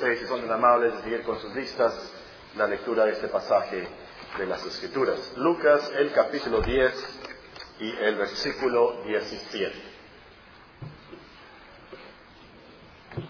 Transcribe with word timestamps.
Ustedes, 0.00 0.20
si 0.20 0.26
son 0.28 0.40
tan 0.40 0.52
amables 0.52 0.94
de 0.94 1.02
seguir 1.02 1.22
con 1.24 1.38
sus 1.40 1.54
listas 1.54 1.92
la 2.56 2.66
lectura 2.66 3.04
de 3.04 3.12
este 3.12 3.28
pasaje 3.28 3.86
de 4.38 4.46
las 4.46 4.64
Escrituras. 4.64 5.34
Lucas, 5.36 5.92
el 5.94 6.10
capítulo 6.12 6.62
10 6.62 7.20
y 7.80 7.90
el 7.96 8.16
versículo 8.16 9.02
17. 9.04 9.74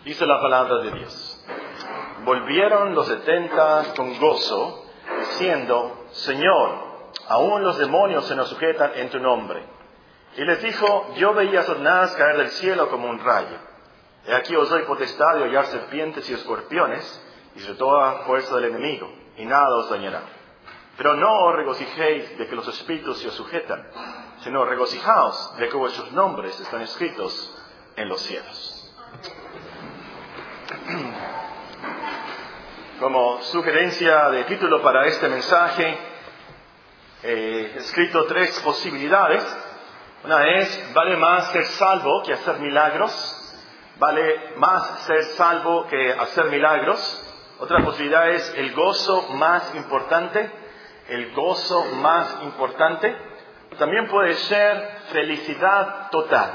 Dice 0.04 0.24
la 0.24 0.40
palabra 0.40 0.76
de 0.84 0.92
Dios. 0.92 1.44
Volvieron 2.24 2.94
los 2.94 3.08
setenta 3.08 3.86
con 3.96 4.16
gozo, 4.20 4.86
diciendo, 5.18 6.06
Señor, 6.12 7.10
aún 7.26 7.64
los 7.64 7.78
demonios 7.78 8.26
se 8.26 8.36
nos 8.36 8.48
sujetan 8.48 8.92
en 8.94 9.10
tu 9.10 9.18
nombre. 9.18 9.60
Y 10.36 10.44
les 10.44 10.62
dijo, 10.62 11.14
yo 11.16 11.34
veía 11.34 11.62
a 11.62 11.64
Satanás 11.64 12.12
caer 12.12 12.36
del 12.36 12.50
cielo 12.50 12.88
como 12.90 13.10
un 13.10 13.18
rayo. 13.18 13.69
He 14.26 14.34
aquí 14.34 14.54
os 14.56 14.68
doy 14.68 14.82
potestad 14.82 15.34
de 15.36 15.42
hollar 15.44 15.66
serpientes 15.66 16.28
y 16.28 16.34
escorpiones 16.34 17.22
y 17.54 17.60
de 17.60 17.74
toda 17.74 18.24
fuerza 18.24 18.54
del 18.56 18.66
enemigo, 18.66 19.12
y 19.36 19.44
nada 19.44 19.76
os 19.76 19.90
dañará. 19.90 20.22
Pero 20.96 21.16
no 21.16 21.46
os 21.46 21.56
regocijéis 21.56 22.36
de 22.38 22.46
que 22.46 22.54
los 22.54 22.68
espíritus 22.68 23.18
se 23.18 23.28
os 23.28 23.34
sujetan, 23.34 23.86
sino 24.42 24.64
regocijaos 24.64 25.56
de 25.56 25.68
que 25.68 25.76
vuestros 25.76 26.12
nombres 26.12 26.58
están 26.60 26.82
escritos 26.82 27.56
en 27.96 28.08
los 28.08 28.20
cielos. 28.20 28.94
Como 33.00 33.40
sugerencia 33.44 34.28
de 34.28 34.44
título 34.44 34.82
para 34.82 35.06
este 35.06 35.26
mensaje, 35.28 35.98
he 37.22 37.76
escrito 37.78 38.26
tres 38.26 38.60
posibilidades. 38.60 39.42
Una 40.22 40.46
es, 40.58 40.92
vale 40.92 41.16
más 41.16 41.50
ser 41.50 41.64
salvo 41.64 42.22
que 42.22 42.34
hacer 42.34 42.58
milagros. 42.58 43.39
Vale 44.00 44.54
más 44.56 45.00
ser 45.00 45.22
salvo 45.36 45.86
que 45.86 46.12
hacer 46.14 46.46
milagros. 46.46 46.98
Otra 47.58 47.84
posibilidad 47.84 48.30
es 48.30 48.54
el 48.56 48.72
gozo 48.72 49.28
más 49.34 49.74
importante. 49.74 50.50
El 51.06 51.32
gozo 51.34 51.84
más 51.96 52.38
importante. 52.42 53.14
También 53.78 54.08
puede 54.08 54.36
ser 54.36 55.00
felicidad 55.12 56.08
total. 56.10 56.50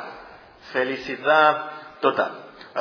Felicidad 0.73 1.69
total. 2.01 2.31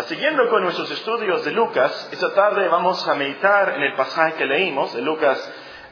Siguiendo 0.07 0.49
con 0.49 0.63
nuestros 0.63 0.91
estudios 0.91 1.45
de 1.45 1.51
Lucas, 1.51 2.09
esta 2.11 2.33
tarde 2.33 2.67
vamos 2.69 3.07
a 3.07 3.15
meditar 3.17 3.75
en 3.77 3.83
el 3.83 3.93
pasaje 3.93 4.33
que 4.33 4.47
leímos, 4.47 4.95
de 4.95 5.03
Lucas 5.03 5.39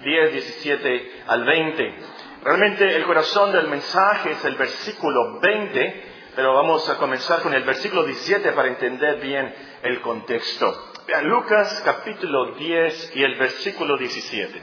10, 0.02 0.32
17 0.32 1.24
al 1.26 1.44
20. 1.44 1.94
Realmente 2.42 2.96
el 2.96 3.04
corazón 3.04 3.52
del 3.52 3.68
mensaje 3.68 4.30
es 4.30 4.42
el 4.46 4.54
versículo 4.54 5.40
20, 5.40 6.11
pero 6.34 6.54
vamos 6.54 6.88
a 6.88 6.96
comenzar 6.96 7.42
con 7.42 7.52
el 7.54 7.62
versículo 7.62 8.04
17 8.04 8.52
para 8.52 8.68
entender 8.68 9.20
bien 9.20 9.54
el 9.82 10.00
contexto. 10.00 10.92
Lucas 11.22 11.82
capítulo 11.84 12.54
10 12.54 13.16
y 13.16 13.22
el 13.22 13.34
versículo 13.36 13.98
17. 13.98 14.62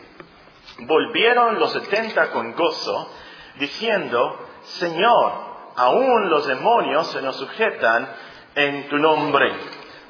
Volvieron 0.80 1.60
los 1.60 1.72
setenta 1.72 2.32
con 2.32 2.54
gozo, 2.54 3.12
diciendo, 3.60 4.48
Señor, 4.64 5.34
aún 5.76 6.30
los 6.30 6.48
demonios 6.48 7.12
se 7.12 7.22
nos 7.22 7.36
sujetan 7.36 8.10
en 8.56 8.88
tu 8.90 8.98
nombre. 8.98 9.54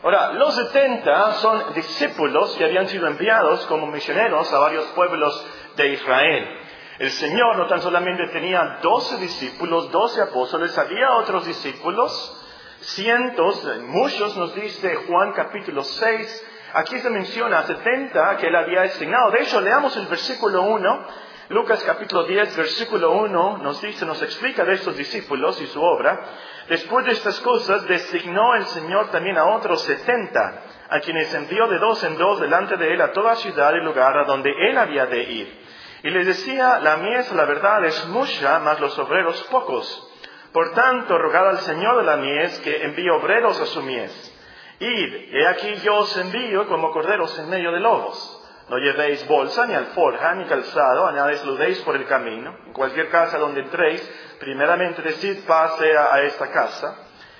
Ahora, 0.02 0.31
los 0.33 0.55
setenta 0.55 1.33
son 1.33 1.73
discípulos 1.73 2.55
que 2.55 2.65
habían 2.65 2.87
sido 2.87 3.07
enviados 3.07 3.65
como 3.65 3.87
misioneros 3.87 4.52
a 4.53 4.59
varios 4.59 4.85
pueblos 4.95 5.45
de 5.75 5.89
Israel. 5.89 6.57
El 7.00 7.11
Señor 7.11 7.55
no 7.55 7.66
tan 7.67 7.81
solamente 7.81 8.28
tenía 8.28 8.80
doce 8.81 9.16
discípulos, 9.16 9.89
doce 9.89 10.22
apóstoles, 10.22 10.78
había 10.78 11.14
otros 11.14 11.45
discípulos, 11.45 12.45
cientos, 12.81 13.66
muchos 13.88 14.36
nos 14.36 14.53
dice 14.53 14.95
Juan 15.08 15.31
capítulo 15.31 15.81
6, 15.81 16.47
aquí 16.73 17.00
se 17.00 17.09
menciona 17.09 17.64
70 17.64 18.36
que 18.36 18.47
él 18.47 18.55
había 18.58 18.81
designado. 18.81 19.31
De 19.31 19.44
hecho, 19.44 19.61
leamos 19.61 19.95
el 19.95 20.08
versículo 20.08 20.64
1, 20.64 21.05
Lucas 21.47 21.81
capítulo 21.86 22.25
10, 22.25 22.58
versículo 22.58 23.11
1 23.14 23.59
nos 23.59 23.81
dice, 23.81 24.05
nos 24.05 24.21
explica 24.21 24.65
de 24.65 24.73
estos 24.73 24.98
discípulos 24.98 25.61
y 25.61 25.67
su 25.67 25.82
obra. 25.82 26.20
Después 26.67 27.05
de 27.05 27.14
estas 27.14 27.39
cosas, 27.39 27.88
designó 27.88 28.55
el 28.55 28.65
Señor 28.65 29.09
también 29.09 29.38
a 29.38 29.45
otros 29.45 29.83
setenta, 29.83 30.64
a 30.89 30.99
quienes 30.99 31.33
envió 31.33 31.65
de 31.70 31.80
dos 31.80 32.04
en 32.04 32.17
dos 32.17 32.42
delante 32.42 32.76
de 32.76 32.93
él 32.93 32.99
a 32.99 33.14
toda 33.14 33.38
ciudad 33.38 33.73
y 33.73 33.86
lugar 33.86 34.17
a 34.17 34.26
donde 34.26 34.52
él 34.70 34.77
había 34.77 35.05
de 35.05 35.23
ir. 35.23 35.68
Y 36.04 36.10
les 36.10 36.27
decía, 36.27 36.80
la 36.80 36.98
mies, 36.98 37.32
la 37.33 37.45
verdad, 37.45 37.83
es 37.86 38.08
mucha, 38.08 38.60
mas 38.60 38.80
los 38.80 38.98
obreros 38.98 39.42
pocos. 39.52 40.08
Por 40.54 40.73
tanto, 40.73 41.17
rogad 41.17 41.49
al 41.49 41.60
Señor 41.60 41.98
de 41.98 42.04
la 42.04 42.17
mies 42.17 42.60
que 42.60 42.83
envíe 42.83 43.10
obreros 43.10 43.60
a 43.60 43.65
su 43.65 43.82
mies. 43.82 44.36
Id, 44.80 45.36
he 45.36 45.48
aquí 45.48 45.76
yo 45.83 45.98
os 45.98 46.17
envío 46.17 46.67
como 46.67 46.92
corderos 46.92 47.38
en 47.38 47.49
medio 47.49 47.71
de 47.71 47.82
lobos. 47.82 48.38
No 48.70 48.77
llevéis 48.77 49.27
bolsa, 49.27 49.65
ni 49.65 49.73
alforja, 49.73 50.36
ni 50.36 50.45
calzado, 50.45 51.11
nada 51.11 51.27
desludéis 51.27 51.80
por 51.80 51.95
el 51.95 52.05
camino. 52.05 52.55
En 52.67 52.73
cualquier 52.73 53.09
casa 53.09 53.38
donde 53.38 53.61
entréis, 53.61 54.02
primeramente 54.39 55.02
decid 55.02 55.43
paz 55.45 55.76
sea 55.80 56.14
a 56.14 56.21
esta 56.21 56.49
casa. 56.52 56.95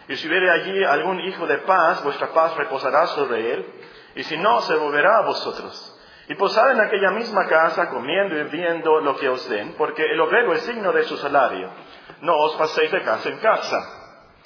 Y 0.08 0.16
si 0.16 0.28
hubiere 0.28 0.50
allí 0.50 0.84
algún 0.84 1.19
hijo 1.22 1.46
de 1.46 1.59
paz, 1.59 2.03
vuestra 2.03 2.30
paz 2.34 2.56
reposará 2.58 3.08
sobre 3.08 3.53
él. 3.53 3.74
Y 4.16 4.24
si 4.24 4.38
no, 4.38 4.59
se 4.62 4.75
volverá 4.75 5.19
a 5.19 5.25
vosotros. 5.28 5.99
Y 6.29 6.35
posad 6.35 6.73
en 6.73 6.81
aquella 6.81 7.09
misma 7.09 7.47
casa, 7.47 7.90
comiendo 7.90 8.38
y 8.38 8.44
viendo 8.44 9.00
lo 9.00 9.16
que 9.16 9.28
os 9.28 9.50
den, 9.50 9.73
porque 9.73 10.03
el 10.03 10.22
obrero 10.22 10.53
es 10.53 10.62
signo 10.62 10.91
de 10.91 11.03
su 11.06 11.17
salario. 11.17 11.72
No 12.22 12.38
os 12.38 12.56
paséis 12.56 12.91
de 12.91 13.01
casa 13.01 13.29
en 13.29 13.40
casa. 13.40 13.78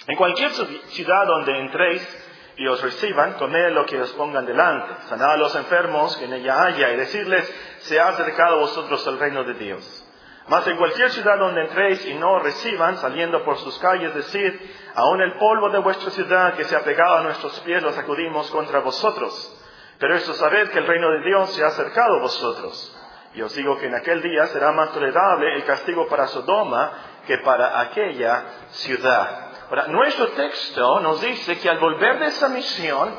En 0.07 0.16
cualquier 0.16 0.49
ciudad 0.51 1.27
donde 1.27 1.59
entréis, 1.59 2.25
y 2.55 2.66
os 2.67 2.81
reciban, 2.81 3.33
comed 3.33 3.73
lo 3.73 3.85
que 3.85 3.99
os 3.99 4.13
pongan 4.13 4.45
delante, 4.45 4.93
sanad 5.09 5.31
a 5.31 5.38
los 5.38 5.53
enfermos 5.55 6.16
que 6.16 6.23
en 6.23 6.33
ella 6.35 6.63
haya, 6.63 6.89
y 6.91 6.95
decirles, 6.95 7.53
se 7.79 7.99
ha 7.99 8.07
acercado 8.07 8.55
a 8.55 8.59
vosotros 8.59 9.05
el 9.05 9.19
reino 9.19 9.43
de 9.43 9.53
Dios. 9.55 10.09
Mas 10.47 10.66
en 10.67 10.77
cualquier 10.77 11.09
ciudad 11.09 11.38
donde 11.38 11.63
entréis 11.63 12.05
y 12.05 12.13
no 12.13 12.39
reciban, 12.39 12.95
saliendo 12.95 13.43
por 13.43 13.57
sus 13.57 13.77
calles, 13.79 14.16
decid, 14.16 14.53
aun 14.95 15.22
el 15.22 15.33
polvo 15.33 15.69
de 15.69 15.79
vuestra 15.79 16.11
ciudad 16.11 16.53
que 16.53 16.63
se 16.63 16.77
ha 16.77 16.83
pegado 16.85 17.17
a 17.17 17.23
nuestros 17.23 17.59
pies 17.59 17.83
lo 17.83 17.91
sacudimos 17.91 18.49
contra 18.51 18.79
vosotros. 18.79 19.59
Pero 19.99 20.15
esto 20.15 20.33
sabed 20.33 20.69
que 20.69 20.79
el 20.79 20.87
reino 20.87 21.09
de 21.11 21.23
Dios 21.23 21.53
se 21.53 21.63
ha 21.63 21.67
acercado 21.67 22.17
a 22.17 22.21
vosotros. 22.21 22.97
Y 23.33 23.41
os 23.41 23.55
digo 23.55 23.77
que 23.77 23.87
en 23.87 23.95
aquel 23.95 24.21
día 24.21 24.45
será 24.47 24.71
más 24.71 24.91
tolerable 24.91 25.55
el 25.55 25.63
castigo 25.65 26.07
para 26.07 26.27
Sodoma 26.27 26.91
que 27.25 27.39
para 27.39 27.79
aquella 27.79 28.43
ciudad. 28.69 29.51
Ahora, 29.69 29.87
nuestro 29.87 30.27
texto 30.29 30.99
nos 30.99 31.21
dice 31.21 31.59
que 31.59 31.69
al 31.69 31.79
volver 31.79 32.19
de 32.19 32.27
esa 32.27 32.49
misión, 32.49 33.15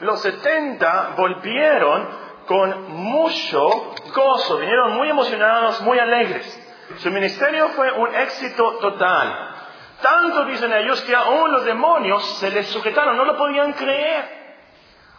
los 0.00 0.20
setenta 0.20 1.14
volvieron 1.16 2.08
con 2.46 2.90
mucho 2.92 3.94
gozo, 4.12 4.58
vinieron 4.58 4.92
muy 4.96 5.08
emocionados, 5.08 5.80
muy 5.80 5.98
alegres. 5.98 6.60
Su 6.98 7.10
ministerio 7.10 7.68
fue 7.70 7.90
un 7.92 8.14
éxito 8.14 8.78
total. 8.80 9.54
Tanto 10.02 10.44
dicen 10.44 10.72
ellos 10.72 11.00
que 11.02 11.14
aún 11.14 11.50
los 11.50 11.64
demonios 11.64 12.22
se 12.36 12.50
les 12.50 12.66
sujetaron, 12.66 13.16
no 13.16 13.24
lo 13.24 13.38
podían 13.38 13.72
creer. 13.72 14.43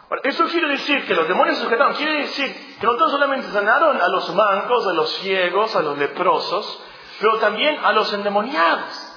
Ahora, 0.09 0.21
eso 0.23 0.45
quiere 0.45 0.67
decir 0.69 1.05
que 1.07 1.15
los 1.15 1.27
demonios 1.27 1.57
sujetaron, 1.57 1.95
quiere 1.95 2.21
decir 2.21 2.77
que 2.79 2.85
no 2.85 3.09
solamente 3.09 3.47
sanaron 3.49 3.99
a 3.99 4.07
los 4.07 4.33
mancos, 4.35 4.85
a 4.87 4.93
los 4.93 5.09
ciegos, 5.17 5.75
a 5.75 5.81
los 5.81 5.97
leprosos, 5.97 6.83
pero 7.19 7.37
también 7.39 7.79
a 7.83 7.91
los 7.91 8.13
endemoniados. 8.13 9.13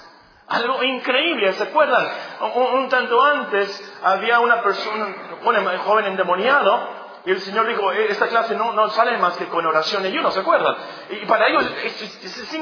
Algo 0.48 0.82
increíble, 0.82 1.52
¿se 1.52 1.64
acuerdan? 1.64 2.08
Un, 2.54 2.88
tanto 2.88 3.22
antes 3.22 3.98
había 4.02 4.40
una 4.40 4.62
persona, 4.62 5.14
un 5.44 5.78
joven 5.78 6.06
endemoniado, 6.06 6.96
y 7.26 7.32
el 7.32 7.40
Señor 7.40 7.66
dijo, 7.66 7.92
esta 7.92 8.28
clase 8.28 8.56
no, 8.56 8.72
no 8.72 8.88
sale 8.88 9.18
más 9.18 9.36
que 9.36 9.46
con 9.48 9.66
oración 9.66 10.04
y 10.04 10.08
ayuno, 10.08 10.30
¿se 10.30 10.40
acuerdan? 10.40 10.74
Y 11.10 11.26
para 11.26 11.48
ellos 11.48 11.64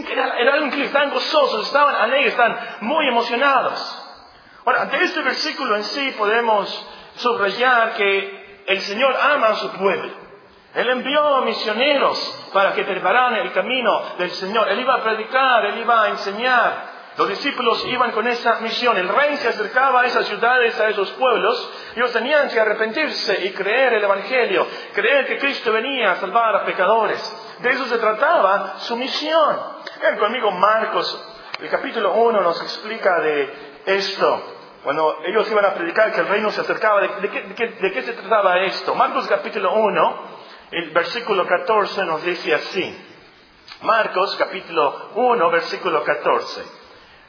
era 0.09 0.53
algo 0.55 0.67
increíble, 0.67 0.87
estaban 0.87 1.11
gozosos, 1.11 1.67
estaban 1.67 1.95
alegres, 1.95 2.33
estaban 2.33 2.59
muy 2.81 3.07
emocionados. 3.07 4.03
Ahora, 4.65 4.87
de 4.87 5.05
este 5.05 5.23
versículo 5.23 5.77
en 5.77 5.85
sí 5.85 6.13
podemos 6.19 6.89
subrayar 7.17 7.95
que 7.95 8.65
el 8.67 8.81
Señor 8.81 9.17
ama 9.17 9.49
a 9.49 9.57
su 9.57 9.71
pueblo. 9.73 10.27
Él 10.75 10.91
envió 10.91 11.41
misioneros 11.41 12.51
para 12.53 12.75
que 12.75 12.85
prepararan 12.85 13.37
el 13.37 13.53
camino 13.53 14.03
del 14.19 14.31
Señor. 14.33 14.69
Él 14.69 14.81
iba 14.81 14.95
a 14.95 15.03
predicar, 15.03 15.65
él 15.65 15.79
iba 15.79 16.03
a 16.03 16.09
enseñar. 16.11 16.97
Los 17.17 17.31
discípulos 17.31 17.83
iban 17.87 18.11
con 18.13 18.29
esa 18.29 18.61
misión. 18.61 18.95
El 18.99 19.09
rey 19.09 19.39
se 19.39 19.49
acercaba 19.49 20.03
a 20.03 20.05
esas 20.05 20.27
ciudades, 20.27 20.79
a 20.79 20.91
esos 20.91 21.11
pueblos. 21.13 21.73
Ellos 21.97 22.13
tenían 22.13 22.51
que 22.51 22.61
arrepentirse 22.61 23.47
y 23.47 23.53
creer 23.53 23.95
el 23.95 24.05
Evangelio, 24.05 24.67
creer 24.93 25.27
que 25.27 25.39
Cristo 25.39 25.73
venía 25.73 26.11
a 26.11 26.17
salvar 26.17 26.57
a 26.57 26.67
pecadores. 26.67 27.57
De 27.61 27.71
eso 27.71 27.87
se 27.87 27.97
trataba 27.97 28.75
su 28.81 28.97
misión. 28.97 29.59
Ven 30.03 30.19
conmigo 30.19 30.51
Marcos, 30.51 31.27
el 31.59 31.71
capítulo 31.71 32.13
1 32.13 32.43
nos 32.43 32.61
explica 32.61 33.19
de 33.21 33.55
esto. 33.87 34.57
Cuando 34.83 35.19
ellos 35.25 35.51
iban 35.51 35.65
a 35.65 35.75
predicar 35.75 36.13
que 36.13 36.21
el 36.21 36.29
reino 36.29 36.51
se 36.51 36.61
acercaba, 36.61 37.01
¿de, 37.01 37.29
qué, 37.29 37.67
de 37.69 37.93
qué 37.93 38.03
se 38.03 38.13
trataba 38.13 38.61
esto? 38.61 38.95
Marcos 38.95 39.27
capítulo 39.27 39.75
1, 39.75 40.23
el 40.73 40.91
versículo 40.91 41.47
14 41.47 42.05
nos 42.05 42.25
dice 42.25 42.55
así. 42.55 43.05
Marcos 43.83 44.37
capítulo 44.37 45.11
1, 45.15 45.51
versículo 45.51 46.03
14. 46.05 46.63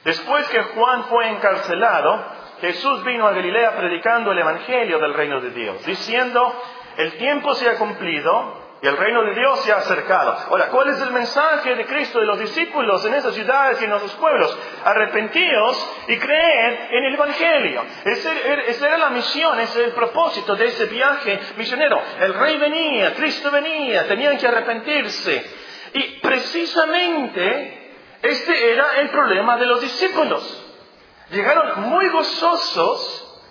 Después 0.04 0.48
que 0.50 0.62
Juan 0.64 1.06
fue 1.06 1.30
encarcelado, 1.30 2.26
Jesús 2.62 3.04
vino 3.04 3.28
a 3.28 3.34
Galilea 3.34 3.76
predicando 3.76 4.32
el 4.32 4.40
Evangelio 4.40 5.00
del 5.00 5.14
reino 5.14 5.42
de 5.42 5.52
Dios, 5.52 5.86
diciendo, 5.86 6.54
el 6.98 7.14
tiempo 7.18 7.54
se 7.56 7.70
ha 7.70 7.78
cumplido 7.78 8.67
y 8.82 8.88
el 8.88 8.96
reino 8.96 9.24
de 9.24 9.34
Dios 9.34 9.60
se 9.62 9.72
ha 9.72 9.78
acercado. 9.78 10.38
Ahora, 10.50 10.68
¿cuál 10.68 10.90
es 10.90 11.02
el 11.02 11.12
mensaje 11.12 11.76
de 11.76 11.86
Cristo 11.86 12.20
de 12.20 12.26
los 12.26 12.40
discípulos 12.40 13.04
en 13.06 13.16
esas 13.16 13.34
ciudades 13.34 13.82
y 13.82 13.86
en 13.86 13.94
esos 13.94 14.14
pueblos? 14.14 14.56
Arrepentíos 14.86 15.96
y 16.08 16.18
creed 16.18 16.78
en 16.92 17.04
el 17.06 17.14
Evangelio. 17.16 17.84
Esa 18.06 18.88
era 18.88 18.98
la 19.00 19.10
misión, 19.10 19.60
ese 19.60 19.80
era 19.80 19.88
el 19.88 19.94
propósito 19.94 20.56
de 20.56 20.68
ese 20.68 20.86
viaje 20.86 21.40
misionero. 21.58 22.00
El 22.20 22.36
rey 22.36 22.58
venía, 22.58 23.16
Cristo 23.16 23.50
venía, 23.50 24.08
tenían 24.08 24.38
que 24.38 24.48
arrepentirse. 24.48 25.52
Y 25.94 26.20
precisamente 26.20 27.94
este 28.22 28.74
era 28.74 29.00
el 29.00 29.10
problema 29.10 29.58
de 29.58 29.66
los 29.66 29.82
discípulos. 29.82 30.64
Llegaron 31.32 31.90
muy 31.90 32.10
gozosos, 32.10 33.42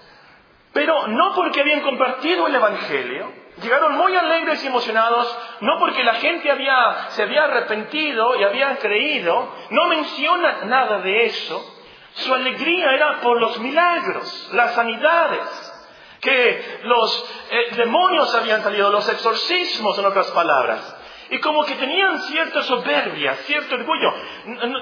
pero 0.72 1.08
no 1.08 1.34
porque 1.34 1.60
habían 1.60 1.80
compartido 1.80 2.46
el 2.46 2.54
Evangelio, 2.54 3.45
llegaron 3.62 3.96
muy 3.96 4.14
alegres 4.14 4.62
y 4.62 4.66
emocionados, 4.66 5.38
no 5.60 5.78
porque 5.78 6.04
la 6.04 6.14
gente 6.14 6.50
había, 6.50 7.08
se 7.10 7.22
había 7.22 7.44
arrepentido 7.44 8.36
y 8.36 8.44
había 8.44 8.76
creído, 8.78 9.52
no 9.70 9.86
menciona 9.86 10.64
nada 10.64 10.98
de 10.98 11.26
eso. 11.26 11.72
Su 12.14 12.34
alegría 12.34 12.92
era 12.92 13.20
por 13.20 13.40
los 13.40 13.58
milagros, 13.58 14.50
las 14.52 14.74
sanidades, 14.74 15.76
que 16.20 16.80
los 16.84 17.30
eh, 17.50 17.74
demonios 17.76 18.34
habían 18.34 18.62
salido, 18.62 18.90
los 18.90 19.08
exorcismos 19.08 19.98
en 19.98 20.06
otras 20.06 20.28
palabras. 20.28 20.96
Y 21.28 21.38
como 21.40 21.64
que 21.64 21.74
tenían 21.74 22.20
cierta 22.22 22.62
soberbia, 22.62 23.34
cierto 23.46 23.74
orgullo. 23.74 24.14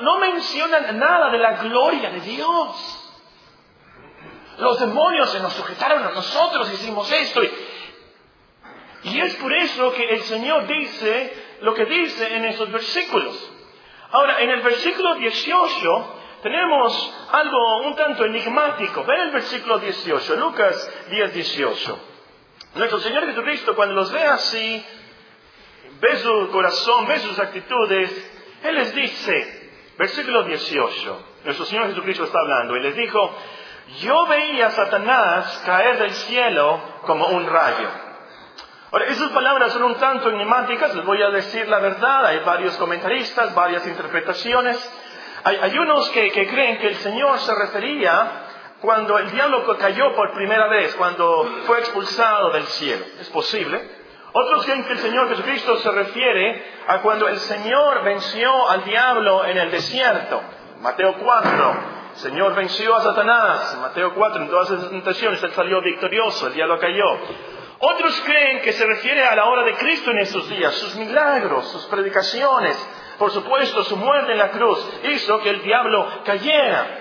No, 0.03 0.19
mencionan 0.19 0.99
nada 0.99 1.31
de 1.31 1.39
la 1.39 1.53
gloria 1.63 2.11
de 2.11 2.21
Dios. 2.21 3.01
Los 4.59 4.79
demonios 4.79 5.31
se 5.31 5.41
nos 5.41 5.55
sujetaron 5.55 6.05
a 6.05 6.11
nosotros, 6.11 6.71
hicimos 6.73 7.11
esto. 7.11 7.43
Y, 7.43 7.51
y 9.05 9.21
es 9.21 9.35
por 9.37 9.53
eso 9.53 9.93
que 9.93 10.05
el 10.05 10.23
Señor 10.23 10.67
dice 10.67 11.33
lo 11.61 11.75
que 11.75 11.85
dice 11.85 12.37
en 12.37 12.47
esos 12.47 12.71
versículos. 12.73 13.53
Ahora, 14.11 14.41
en 14.41 14.51
el 14.51 14.63
versículo 14.63 15.15
18 15.17 16.21
tenemos 16.43 17.27
algo 17.33 17.83
un 17.83 17.97
tanto 17.97 18.25
enigmático. 18.25 19.05
Ven 19.05 19.21
el 19.21 19.31
versículo 19.31 19.79
18, 19.79 20.37
Lucas 20.37 20.91
10, 21.11 21.35
18. 21.35 21.99
Nuestro 22.77 22.99
Señor 23.01 23.27
Jesucristo, 23.27 23.77
cuando 23.77 23.95
los 23.95 24.11
ve 24.11 24.23
así, 24.23 24.85
ve 26.01 26.17
su 26.17 26.49
corazón, 26.51 27.07
ve 27.07 27.19
sus 27.21 27.39
actitudes, 27.39 28.11
Él 28.63 28.75
les 28.75 28.95
dice, 28.95 29.71
versículo 29.97 30.45
18, 30.45 31.27
nuestro 31.45 31.67
Señor 31.67 31.89
Jesucristo 31.89 32.25
está 32.25 32.41
hablando, 32.41 32.77
y 32.77 32.81
les 32.81 32.97
dijo, 32.97 33.37
yo 34.01 34.27
veía 34.27 34.69
a 34.69 34.71
Satanás 34.71 35.63
caer 35.65 35.99
del 35.99 36.13
cielo 36.13 36.81
como 37.03 37.29
un 37.29 37.47
rayo. 37.47 38.04
Esas 39.03 39.31
palabras 39.33 39.73
son 39.73 39.83
un 39.83 39.95
tanto 39.97 40.31
enigmáticas, 40.31 40.95
les 40.95 41.05
voy 41.05 41.21
a 41.23 41.31
decir 41.31 41.69
la 41.69 41.81
verdad, 41.81 42.27
hay 42.27 42.41
varios 42.41 42.77
comentaristas, 42.77 43.55
varias 43.55 43.87
interpretaciones. 43.87 44.79
Hay, 45.43 45.77
unos 45.77 46.09
que, 46.11 46.31
que 46.31 46.47
creen 46.47 46.79
que 46.79 46.89
el 46.89 46.97
Señor 46.97 47.39
se 47.41 47.55
refería 47.55 48.45
cuando 48.81 49.19
el 49.19 49.31
diablo 49.31 49.77
cayó 49.79 50.15
por 50.15 50.33
primera 50.33 50.69
vez, 50.69 50.95
cuando 50.95 51.45
fue 51.67 51.81
expulsado 51.81 52.51
del 52.53 52.65
cielo. 52.65 53.05
Es 53.21 53.29
posible. 53.29 54.05
Otros 54.33 54.65
creen 54.65 54.85
que 54.85 54.93
el 54.93 54.99
Señor 54.99 55.29
Jesucristo 55.29 55.77
se 55.79 55.91
refiere 55.91 56.65
a 56.89 56.99
cuando 57.03 57.29
el 57.29 57.39
Señor 57.39 58.03
venció 58.03 58.69
al 58.69 58.85
diablo 58.85 59.45
en 59.45 59.59
el 59.59 59.71
desierto. 59.71 60.41
Mateo 60.81 61.15
4. 61.19 61.77
El 62.15 62.21
Señor 62.21 62.55
venció 62.55 62.97
a 62.97 63.01
Satanás. 63.01 63.79
Mateo 63.81 64.15
4. 64.15 64.43
En 64.43 64.49
todas 64.49 64.71
esas 64.71 64.91
tentaciones 64.91 65.43
Él 65.43 65.53
salió 65.53 65.81
victorioso. 65.83 66.49
El 66.49 66.55
diablo 66.55 66.79
cayó. 66.79 67.19
Otros 67.79 68.21
creen 68.23 68.61
que 68.61 68.73
se 68.73 68.87
refiere 68.87 69.25
a 69.25 69.35
la 69.35 69.47
hora 69.47 69.63
de 69.65 69.75
Cristo 69.75 70.11
en 70.11 70.19
esos 70.19 70.49
días. 70.49 70.75
Sus 70.75 70.95
milagros, 70.97 71.69
sus 71.71 71.87
predicaciones. 71.87 72.77
Por 73.19 73.31
supuesto, 73.31 73.85
su 73.85 73.97
muerte 73.97 74.33
en 74.33 74.39
la 74.39 74.51
cruz 74.51 75.01
hizo 75.05 75.41
que 75.41 75.51
el 75.51 75.63
diablo 75.63 76.07
cayera. 76.25 77.01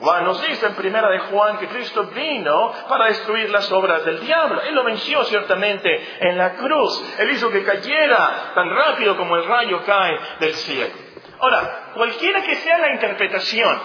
Juan 0.00 0.24
nos 0.24 0.44
dice 0.46 0.66
en 0.66 0.74
primera 0.74 1.08
de 1.08 1.20
Juan 1.20 1.58
que 1.58 1.68
Cristo 1.68 2.04
vino 2.14 2.72
para 2.88 3.06
destruir 3.06 3.48
las 3.50 3.70
obras 3.70 4.04
del 4.04 4.20
diablo. 4.20 4.60
Él 4.62 4.74
lo 4.74 4.84
venció 4.84 5.22
ciertamente 5.24 5.88
en 6.20 6.36
la 6.36 6.54
cruz. 6.54 7.14
Él 7.18 7.30
hizo 7.30 7.50
que 7.50 7.64
cayera 7.64 8.52
tan 8.54 8.70
rápido 8.70 9.16
como 9.16 9.36
el 9.36 9.44
rayo 9.46 9.84
cae 9.84 10.18
del 10.40 10.54
cielo. 10.54 10.94
Ahora, 11.38 11.92
cualquiera 11.94 12.42
que 12.42 12.56
sea 12.56 12.78
la 12.78 12.94
interpretación, 12.94 13.82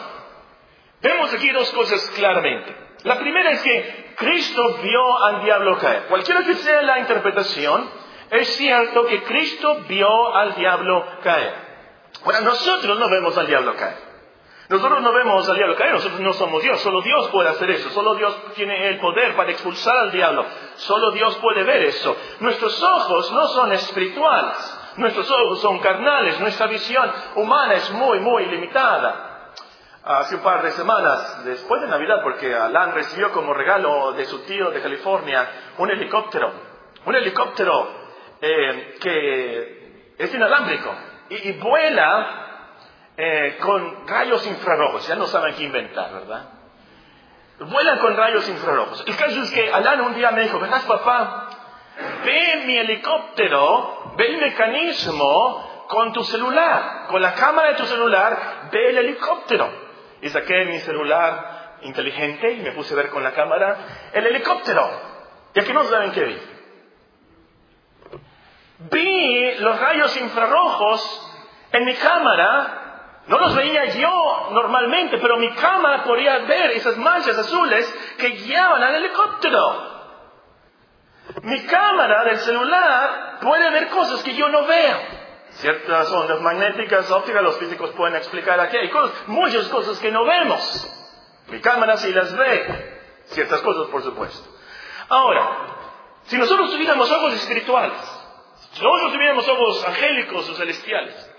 vemos 1.01 1.33
aquí 1.33 1.49
dos 1.51 1.69
cosas 1.71 2.01
claramente. 2.15 2.75
La 3.03 3.17
primera 3.17 3.51
es 3.51 3.61
que 3.61 4.08
Cristo 4.19 4.79
vio 4.83 5.23
al 5.23 5.43
diablo 5.43 5.77
caer. 5.77 6.03
Cualquiera 6.09 6.43
que 6.43 6.55
sea 6.55 6.81
la 6.81 6.99
interpretación, 6.99 7.89
es 8.29 8.47
cierto 8.57 9.05
que 9.05 9.23
Cristo 9.23 9.77
vio 9.87 10.35
al 10.35 10.55
diablo 10.55 11.05
caer. 11.23 11.53
Bueno, 12.25 12.41
nosotros 12.41 12.99
no 12.99 13.09
vemos 13.09 13.37
al 13.37 13.47
diablo 13.47 13.75
caer. 13.77 14.09
Nosotros 14.67 15.01
no 15.01 15.13
vemos 15.13 15.47
al 15.47 15.55
diablo 15.55 15.75
caer, 15.77 15.93
nosotros 15.93 16.19
no 16.19 16.33
somos 16.33 16.61
Dios, 16.61 16.79
solo 16.81 17.01
Dios 17.01 17.29
puede 17.29 17.49
hacer 17.49 17.71
eso, 17.71 17.89
solo 17.89 18.13
Dios 18.15 18.35
tiene 18.55 18.89
el 18.89 18.99
poder 18.99 19.35
para 19.35 19.51
expulsar 19.51 19.97
al 19.97 20.11
diablo, 20.11 20.45
solo 20.75 21.11
Dios 21.11 21.37
puede 21.37 21.63
ver 21.63 21.83
eso. 21.83 22.15
Nuestros 22.41 22.83
ojos 22.83 23.31
no 23.31 23.47
son 23.47 23.71
espirituales, 23.71 24.79
nuestros 24.97 25.31
ojos 25.31 25.61
son 25.61 25.79
carnales, 25.79 26.39
nuestra 26.41 26.67
visión 26.67 27.09
humana 27.35 27.75
es 27.75 27.89
muy, 27.91 28.19
muy 28.19 28.45
limitada. 28.47 29.28
Hace 30.03 30.35
un 30.35 30.41
par 30.41 30.63
de 30.63 30.71
semanas, 30.71 31.43
después 31.43 31.81
de 31.81 31.87
Navidad, 31.87 32.21
porque 32.23 32.55
Alan 32.55 32.93
recibió 32.93 33.31
como 33.31 33.53
regalo 33.53 34.13
de 34.13 34.25
su 34.25 34.39
tío 34.43 34.71
de 34.71 34.81
California 34.81 35.47
un 35.77 35.91
helicóptero, 35.91 36.53
un 37.05 37.15
helicóptero 37.15 37.91
eh, 38.41 38.95
que 39.01 40.13
es 40.17 40.33
inalámbrico 40.33 40.95
y 41.29 41.51
vuela 41.53 42.75
eh, 43.17 43.57
con 43.59 44.07
rayos 44.07 44.47
infrarrojos. 44.47 45.05
Ya 45.05 45.15
no 45.15 45.27
saben 45.27 45.53
qué 45.55 45.65
inventar, 45.65 46.13
¿verdad? 46.13 46.45
Vuelan 47.59 47.99
con 47.99 48.15
rayos 48.15 48.47
infrarrojos. 48.47 49.03
El 49.05 49.17
caso 49.17 49.41
es 49.41 49.51
que 49.51 49.69
Alan 49.69 49.99
un 49.99 50.15
día 50.15 50.31
me 50.31 50.43
dijo, 50.43 50.59
¿verdad 50.59 50.81
papá? 50.87 51.49
Ve 52.23 52.63
mi 52.65 52.77
helicóptero, 52.77 54.13
ve 54.15 54.27
el 54.27 54.37
mecanismo 54.37 55.85
con 55.89 56.13
tu 56.13 56.23
celular, 56.23 57.07
con 57.09 57.21
la 57.21 57.33
cámara 57.33 57.71
de 57.71 57.75
tu 57.75 57.85
celular, 57.85 58.69
ve 58.71 58.91
el 58.91 58.97
helicóptero. 58.99 59.88
Y 60.21 60.29
saqué 60.29 60.65
mi 60.65 60.79
celular 60.79 61.77
inteligente 61.81 62.51
y 62.51 62.61
me 62.61 62.73
puse 62.73 62.93
a 62.93 62.97
ver 62.97 63.09
con 63.09 63.23
la 63.23 63.31
cámara 63.31 64.09
el 64.13 64.27
helicóptero. 64.27 64.89
Y 65.53 65.59
aquí 65.59 65.73
no 65.73 65.83
saben 65.85 66.11
qué 66.11 66.23
vi. 66.23 66.41
Vi 68.91 69.55
los 69.59 69.79
rayos 69.79 70.15
infrarrojos 70.17 71.25
en 71.71 71.85
mi 71.85 71.95
cámara 71.95 72.79
no 73.29 73.37
los 73.37 73.55
veía 73.55 73.85
yo 73.85 74.49
normalmente, 74.51 75.19
pero 75.19 75.37
mi 75.37 75.53
cámara 75.53 76.03
podía 76.03 76.39
ver 76.39 76.71
esas 76.71 76.97
manchas 76.97 77.37
azules 77.37 78.15
que 78.17 78.29
guiaban 78.29 78.81
al 78.81 78.95
helicóptero. 78.95 79.99
Mi 81.43 81.63
cámara 81.65 82.23
del 82.23 82.37
celular 82.39 83.37
puede 83.39 83.69
ver 83.69 83.89
cosas 83.89 84.23
que 84.23 84.33
yo 84.33 84.49
no 84.49 84.65
veo. 84.65 85.18
Ciertas 85.59 86.11
ondas 86.11 86.41
magnéticas, 86.41 87.11
ópticas, 87.11 87.43
los 87.43 87.57
físicos 87.57 87.91
pueden 87.91 88.15
explicar 88.15 88.59
aquí. 88.59 88.77
Hay 88.77 88.89
cosas, 88.89 89.27
muchas 89.27 89.67
cosas 89.67 89.99
que 89.99 90.09
no 90.09 90.25
vemos. 90.25 90.87
Mi 91.47 91.59
cámara 91.59 91.97
sí 91.97 92.13
las 92.13 92.35
ve. 92.35 92.99
Ciertas 93.25 93.59
cosas, 93.61 93.87
por 93.87 94.01
supuesto. 94.01 94.49
Ahora, 95.09 95.75
si 96.23 96.37
nosotros 96.37 96.71
tuviéramos 96.71 97.11
ojos 97.11 97.33
espirituales, 97.33 97.99
si 98.71 98.81
nosotros 98.81 99.11
tuviéramos 99.11 99.47
ojos 99.49 99.85
angélicos 99.85 100.49
o 100.49 100.55
celestiales, 100.55 101.29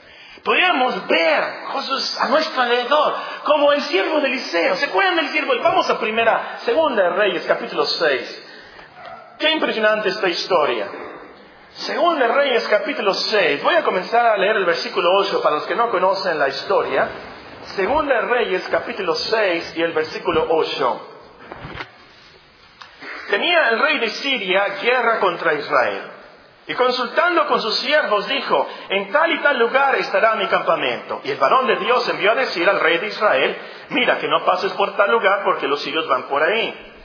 Podríamos 0.45 1.07
ver 1.07 1.65
cosas 1.71 2.19
a 2.19 2.29
nuestro 2.29 2.63
alrededor, 2.63 3.15
como 3.45 3.73
el 3.73 3.83
siervo 3.83 4.21
de 4.21 4.29
Eliseo. 4.29 4.75
¿Se 4.77 4.87
acuerdan 4.87 5.17
del 5.17 5.29
siervo? 5.29 5.53
Vamos 5.63 5.91
a 5.91 5.99
primera, 5.99 6.59
segunda 6.61 7.03
de 7.03 7.11
Reyes, 7.11 7.45
capítulo 7.47 7.85
6. 7.85 8.49
Qué 9.39 9.51
impresionante 9.51 10.09
esta 10.09 10.29
historia. 10.29 11.10
De 11.79 12.29
Reyes, 12.29 12.67
capítulo 12.69 13.15
6. 13.15 13.63
Voy 13.63 13.75
a 13.77 13.85
comenzar 13.85 14.27
a 14.27 14.37
leer 14.37 14.57
el 14.57 14.65
versículo 14.65 15.09
8 15.19 15.41
para 15.41 15.55
los 15.57 15.67
que 15.67 15.77
no 15.77 15.89
conocen 15.91 16.39
la 16.39 16.49
historia. 16.49 17.09
Segunda 17.77 18.15
de 18.17 18.21
Reyes, 18.23 18.69
capítulo 18.69 19.15
6 19.15 19.75
y 19.77 19.83
el 19.83 19.93
versículo 19.93 20.47
8. 20.51 21.09
Tenía 23.31 23.69
el 23.69 23.79
rey 23.79 23.99
de 24.01 24.09
Siria 24.09 24.67
guerra 24.83 25.21
contra 25.21 25.55
Israel. 25.55 26.03
Y 26.67 26.75
consultando 26.75 27.47
con 27.47 27.61
sus 27.61 27.77
siervos 27.77 28.27
dijo, 28.27 28.67
en 28.89 29.13
tal 29.13 29.31
y 29.31 29.39
tal 29.41 29.59
lugar 29.59 29.95
estará 29.95 30.35
mi 30.35 30.49
campamento. 30.49 31.21
Y 31.25 31.31
el 31.31 31.39
varón 31.39 31.69
de 31.69 31.77
Dios 31.77 32.07
envió 32.09 32.33
a 32.33 32.35
decir 32.35 32.69
al 32.69 32.81
rey 32.81 32.99
de 32.99 33.07
Israel, 33.07 33.57
mira 33.91 34.19
que 34.19 34.29
no 34.29 34.45
pases 34.45 34.73
por 34.73 34.97
tal 34.97 35.11
lugar 35.13 35.45
porque 35.45 35.69
los 35.69 35.81
sirios 35.81 36.07
van 36.09 36.25
por 36.25 36.43
ahí. 36.43 37.00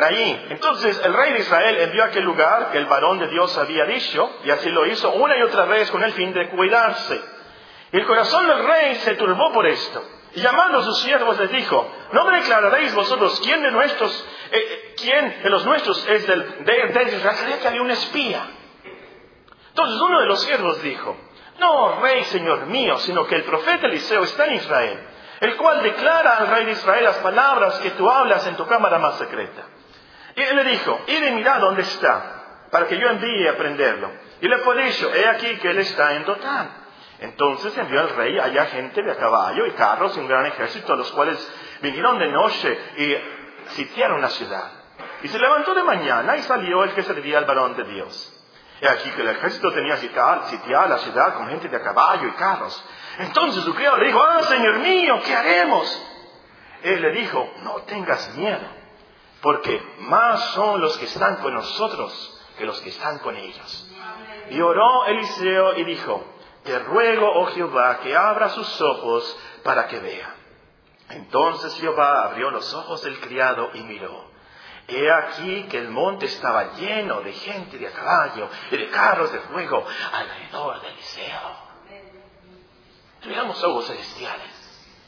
Ahí. 0.00 0.46
Entonces 0.50 1.00
el 1.04 1.12
rey 1.12 1.32
de 1.32 1.40
Israel 1.40 1.76
envió 1.80 2.04
a 2.04 2.06
aquel 2.06 2.24
lugar 2.24 2.70
que 2.70 2.78
el 2.78 2.86
varón 2.86 3.18
de 3.18 3.28
Dios 3.28 3.56
había 3.58 3.84
dicho, 3.84 4.30
y 4.44 4.50
así 4.50 4.70
lo 4.70 4.86
hizo 4.86 5.10
una 5.12 5.36
y 5.36 5.42
otra 5.42 5.64
vez 5.66 5.90
con 5.90 6.02
el 6.02 6.12
fin 6.12 6.32
de 6.32 6.48
cuidarse. 6.48 7.20
Y 7.92 7.96
el 7.98 8.06
corazón 8.06 8.46
del 8.46 8.64
rey 8.66 8.94
se 8.96 9.14
turbó 9.16 9.52
por 9.52 9.66
esto. 9.66 10.02
Y 10.34 10.40
llamando 10.40 10.78
a 10.78 10.82
sus 10.82 11.02
siervos 11.02 11.38
les 11.38 11.50
dijo, 11.50 11.86
¿no 12.12 12.24
me 12.24 12.38
declararéis 12.38 12.94
vosotros 12.94 13.38
quién 13.44 13.62
de 13.62 13.70
nuestros, 13.70 14.26
eh, 14.50 14.94
eh, 15.04 15.40
de 15.42 15.50
los 15.50 15.66
nuestros 15.66 16.06
es 16.08 16.26
del, 16.26 16.64
de, 16.64 16.72
de 16.88 17.16
Israel? 17.16 17.58
que 17.60 17.68
había 17.68 17.82
un 17.82 17.90
espía. 17.90 18.42
Entonces 19.68 20.00
uno 20.00 20.20
de 20.20 20.26
los 20.26 20.42
siervos 20.42 20.82
dijo, 20.82 21.16
no, 21.58 22.00
rey, 22.00 22.24
señor 22.24 22.66
mío, 22.66 22.98
sino 22.98 23.26
que 23.26 23.36
el 23.36 23.44
profeta 23.44 23.86
Eliseo 23.86 24.22
está 24.22 24.46
en 24.46 24.54
Israel, 24.54 24.98
el 25.40 25.56
cual 25.56 25.82
declara 25.82 26.38
al 26.38 26.48
rey 26.48 26.64
de 26.64 26.72
Israel 26.72 27.04
las 27.04 27.18
palabras 27.18 27.78
que 27.80 27.90
tú 27.90 28.08
hablas 28.08 28.46
en 28.46 28.56
tu 28.56 28.66
cámara 28.66 28.98
más 28.98 29.18
secreta. 29.18 29.66
Y 30.34 30.54
le 30.54 30.64
dijo, 30.64 31.00
id 31.06 31.24
y 31.24 31.30
mirad 31.32 31.60
dónde 31.60 31.82
está, 31.82 32.66
para 32.70 32.86
que 32.86 32.98
yo 32.98 33.08
envíe 33.08 33.46
a 33.48 33.56
prenderlo. 33.56 34.10
Y 34.40 34.48
le 34.48 34.58
fue 34.58 34.82
dicho, 34.84 35.12
he 35.14 35.28
aquí 35.28 35.56
que 35.58 35.70
él 35.70 35.78
está 35.78 36.14
en 36.14 36.24
Dotán. 36.24 36.82
Entonces 37.20 37.76
envió 37.78 38.00
al 38.00 38.10
rey 38.16 38.38
allá 38.38 38.66
gente 38.66 39.02
de 39.02 39.12
a 39.12 39.16
caballo 39.16 39.66
y 39.66 39.70
carros 39.72 40.16
y 40.16 40.20
un 40.20 40.26
gran 40.26 40.46
ejército, 40.46 40.96
los 40.96 41.12
cuales 41.12 41.38
vinieron 41.80 42.18
de 42.18 42.28
noche 42.28 42.78
y 42.96 43.16
sitiaron 43.74 44.20
la 44.20 44.28
ciudad. 44.30 44.72
Y 45.22 45.28
se 45.28 45.38
levantó 45.38 45.74
de 45.74 45.84
mañana 45.84 46.36
y 46.36 46.42
salió 46.42 46.82
el 46.82 46.94
que 46.94 47.02
servía 47.02 47.38
al 47.38 47.44
varón 47.44 47.76
de 47.76 47.84
Dios. 47.84 48.32
Y 48.80 48.86
aquí 48.86 49.10
que 49.10 49.22
el 49.22 49.28
ejército 49.28 49.72
tenía 49.72 49.96
sitiada 49.96 50.88
la 50.88 50.98
ciudad 50.98 51.34
con 51.34 51.48
gente 51.48 51.68
de 51.68 51.76
a 51.76 51.82
caballo 51.82 52.26
y 52.26 52.32
carros. 52.32 52.84
Entonces 53.18 53.62
su 53.62 53.72
criado 53.72 53.98
le 53.98 54.06
dijo, 54.06 54.20
ah, 54.20 54.42
señor 54.42 54.80
mío, 54.80 55.20
¿qué 55.24 55.36
haremos? 55.36 56.08
Él 56.82 57.00
le 57.00 57.12
dijo, 57.12 57.52
no 57.62 57.82
tengas 57.82 58.34
miedo, 58.34 58.66
porque 59.42 59.82
más 59.98 60.52
son 60.54 60.80
los 60.80 60.96
que 60.96 61.06
están 61.06 61.36
con 61.36 61.52
nosotros 61.52 62.40
que 62.56 62.64
los 62.64 62.80
que 62.80 62.90
están 62.90 63.18
con 63.18 63.36
ellos. 63.36 63.90
Y 64.50 64.60
oró 64.60 65.04
Eliseo 65.06 65.76
y 65.78 65.84
dijo, 65.84 66.24
te 66.62 66.78
ruego, 66.78 67.28
oh 67.40 67.46
Jehová, 67.46 67.98
que 68.00 68.16
abra 68.16 68.50
sus 68.50 68.80
ojos 68.80 69.36
para 69.64 69.88
que 69.88 69.98
vea. 69.98 70.36
Entonces 71.10 71.74
Jehová 71.74 72.24
abrió 72.24 72.50
los 72.50 72.72
ojos 72.72 73.02
del 73.02 73.18
criado 73.20 73.70
y 73.74 73.80
miró. 73.80 74.30
He 74.86 75.10
aquí 75.10 75.64
que 75.64 75.78
el 75.78 75.88
monte 75.88 76.26
estaba 76.26 76.74
lleno 76.74 77.20
de 77.22 77.32
gente 77.32 77.78
de 77.78 77.88
a 77.88 77.92
caballo 77.92 78.48
y 78.70 78.76
de 78.76 78.90
carros 78.90 79.32
de 79.32 79.40
fuego 79.40 79.84
alrededor 80.12 80.80
de 80.80 80.88
Eliseo. 80.88 81.72
Tuviéramos 83.20 83.62
ojos 83.62 83.86
celestiales, 83.86 84.51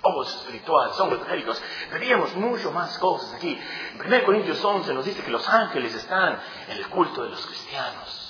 ojos 0.04 0.34
espirituales, 0.36 0.98
ojos 1.00 1.26
médicos, 1.26 1.60
veríamos 1.90 2.34
mucho 2.36 2.70
más 2.70 2.96
cosas 2.98 3.34
aquí. 3.34 3.58
En 3.94 4.06
1 4.06 4.24
Corintios 4.24 4.62
11 4.62 4.94
nos 4.94 5.04
dice 5.04 5.22
que 5.22 5.30
los 5.30 5.48
ángeles 5.48 5.94
están 5.94 6.38
en 6.68 6.76
el 6.76 6.86
culto 6.88 7.24
de 7.24 7.30
los 7.30 7.44
cristianos. 7.46 8.20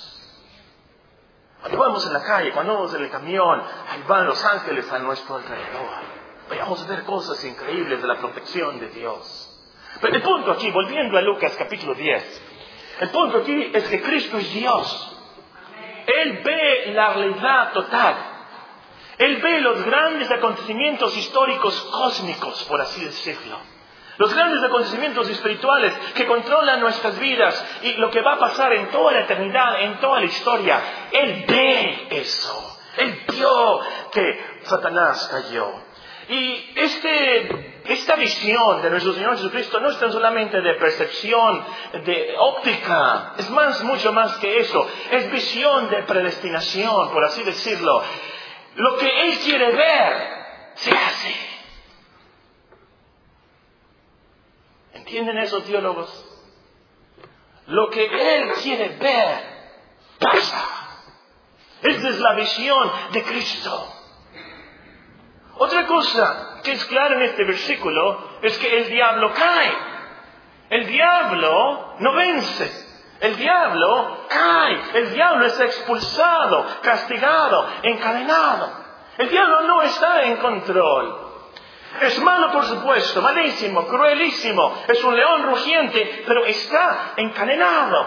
Cuando 1.59 1.79
vamos 1.79 2.05
en 2.05 2.13
la 2.13 2.23
calle, 2.23 2.51
cuando 2.51 2.75
vamos 2.75 2.93
en 2.93 3.03
el 3.03 3.09
camión, 3.09 3.61
ahí 3.89 4.03
van 4.07 4.25
los 4.25 4.43
ángeles 4.43 4.91
a 4.91 4.99
nuestro 4.99 5.35
alrededor. 5.35 6.15
Vayamos 6.49 6.81
a 6.81 6.87
ver 6.87 7.03
cosas 7.03 7.43
increíbles 7.43 8.01
de 8.01 8.07
la 8.07 8.15
protección 8.15 8.79
de 8.79 8.87
Dios. 8.89 9.51
Pero 9.99 10.15
el 10.15 10.21
punto 10.21 10.51
aquí, 10.51 10.69
volviendo 10.71 11.17
a 11.17 11.21
Lucas 11.21 11.55
capítulo 11.57 11.95
10, 11.95 12.41
el 12.99 13.09
punto 13.09 13.39
aquí 13.39 13.71
es 13.73 13.83
que 13.87 14.01
Cristo 14.01 14.37
es 14.37 14.53
Dios. 14.53 15.17
Él 16.05 16.41
ve 16.43 16.91
la 16.93 17.13
realidad 17.13 17.73
total. 17.73 18.34
Él 19.17 19.37
ve 19.41 19.61
los 19.61 19.83
grandes 19.83 20.29
acontecimientos 20.29 21.15
históricos 21.17 21.79
cósmicos, 21.91 22.63
por 22.65 22.81
así 22.81 23.03
decirlo. 23.03 23.57
Los 24.17 24.33
grandes 24.33 24.63
acontecimientos 24.63 25.29
espirituales 25.29 25.93
que 26.15 26.25
controlan 26.25 26.79
nuestras 26.79 27.19
vidas 27.19 27.79
y 27.83 27.93
lo 27.93 28.09
que 28.09 28.21
va 28.21 28.33
a 28.33 28.39
pasar 28.39 28.71
en 28.73 28.89
toda 28.89 29.11
la 29.11 29.21
eternidad, 29.21 29.81
en 29.81 29.99
toda 29.99 30.19
la 30.19 30.25
historia. 30.25 30.81
Él 31.11 31.45
ve 31.47 32.07
eso. 32.11 32.77
Él 32.97 33.23
vio 33.29 33.79
que 34.13 34.59
Satanás 34.63 35.27
cayó. 35.29 35.69
Y 36.29 36.73
este, 36.75 37.81
esta 37.85 38.15
visión 38.15 38.81
de 38.81 38.89
nuestro 38.89 39.13
Señor 39.13 39.35
Jesucristo 39.35 39.79
no 39.79 39.89
es 39.89 39.99
tan 39.99 40.11
solamente 40.11 40.59
de 40.59 40.73
percepción, 40.75 41.63
de 42.03 42.35
óptica, 42.39 43.33
es 43.37 43.49
más, 43.51 43.83
mucho 43.83 44.11
más 44.11 44.37
que 44.37 44.57
eso, 44.59 44.87
es 45.11 45.29
visión 45.29 45.89
de 45.89 46.03
predestinación, 46.03 47.11
por 47.11 47.23
así 47.25 47.43
decirlo. 47.43 48.01
Lo 48.75 48.97
que 48.97 49.07
Él 49.07 49.39
quiere 49.39 49.71
ver, 49.71 50.45
se 50.75 50.91
hace. 50.91 51.35
¿Entienden 54.93 55.37
esos 55.37 55.63
teólogos? 55.65 56.25
Lo 57.67 57.89
que 57.89 58.05
Él 58.05 58.53
quiere 58.61 58.89
ver 58.97 59.55
pasa. 60.19 60.65
Esa 61.81 62.09
es 62.09 62.19
la 62.19 62.33
visión 62.35 62.91
de 63.11 63.23
Cristo. 63.23 63.93
Otra 65.57 65.85
cosa 65.85 66.59
que 66.63 66.73
es 66.73 66.83
clara 66.85 67.15
en 67.15 67.21
este 67.21 67.43
versículo 67.45 68.39
es 68.41 68.57
que 68.57 68.77
el 68.77 68.89
diablo 68.89 69.33
cae. 69.33 69.71
El 70.69 70.87
diablo 70.87 71.95
no 71.99 72.13
vence. 72.13 72.84
El 73.19 73.35
diablo 73.37 74.25
cae. 74.29 74.81
El 74.93 75.13
diablo 75.13 75.45
es 75.45 75.59
expulsado, 75.59 76.65
castigado, 76.81 77.67
encadenado. 77.83 78.71
El 79.17 79.29
diablo 79.29 79.61
no 79.61 79.81
está 79.81 80.23
en 80.23 80.37
control. 80.37 81.25
Es 82.01 82.19
malo, 82.19 82.51
por 82.51 82.65
supuesto, 82.65 83.21
malísimo, 83.21 83.87
cruelísimo, 83.87 84.83
es 84.87 85.01
un 85.03 85.15
león 85.15 85.43
rugiente, 85.43 86.23
pero 86.27 86.45
está 86.45 87.13
encadenado. 87.15 88.05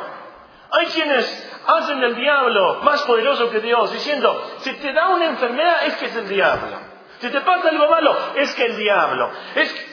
Hay 0.71 0.87
quienes 0.89 1.61
hacen 1.67 1.99
del 2.01 2.15
diablo 2.15 2.81
más 2.83 3.03
poderoso 3.05 3.51
que 3.51 3.61
Dios, 3.61 3.91
diciendo, 3.91 4.59
si 4.59 4.75
te 4.75 4.93
da 4.93 5.09
una 5.09 5.25
enfermedad 5.25 5.87
es 5.87 5.97
que 5.97 6.07
es 6.07 6.17
el 6.17 6.29
diablo. 6.29 6.77
Si 7.21 7.31
te 7.31 7.41
pasa 7.41 7.71
algo 7.71 7.89
malo, 7.89 8.17
es 8.37 8.55
que 8.55 8.67
el 8.67 8.77
diablo. 8.77 9.31
Es 9.55 9.87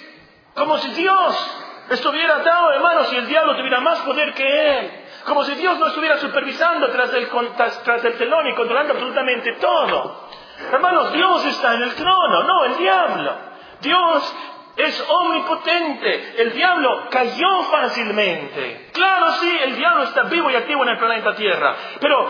como 0.53 0.77
si 0.77 0.89
Dios 0.91 1.61
estuviera 1.89 2.37
atado 2.37 2.71
de 2.71 2.79
manos 2.79 3.13
y 3.13 3.15
el 3.15 3.27
diablo 3.27 3.55
tuviera 3.55 3.79
más 3.79 3.99
poder 3.99 4.33
que 4.33 4.77
él. 4.77 5.04
Como 5.25 5.43
si 5.43 5.55
Dios 5.55 5.79
no 5.79 5.87
estuviera 5.87 6.17
supervisando 6.17 6.89
tras 6.91 7.13
el, 7.13 7.27
tras 7.27 8.05
el 8.05 8.17
telón 8.17 8.47
y 8.47 8.53
controlando 8.53 8.93
absolutamente 8.93 9.53
todo. 9.53 10.29
Hermanos, 10.71 11.11
Dios 11.13 11.45
está 11.45 11.73
en 11.73 11.83
el 11.83 11.95
trono, 11.95 12.43
no 12.43 12.65
el 12.65 12.77
diablo. 12.77 13.33
Dios 13.81 14.35
es 14.77 15.05
omnipotente. 15.09 16.41
El 16.41 16.53
diablo 16.53 17.07
cayó 17.09 17.63
fácilmente. 17.63 18.89
Claro, 18.93 19.31
sí, 19.33 19.57
el 19.63 19.75
diablo 19.75 20.03
está 20.03 20.23
vivo 20.23 20.51
y 20.51 20.55
activo 20.55 20.83
en 20.83 20.89
el 20.89 20.97
planeta 20.97 21.35
Tierra. 21.35 21.75
Pero 21.99 22.29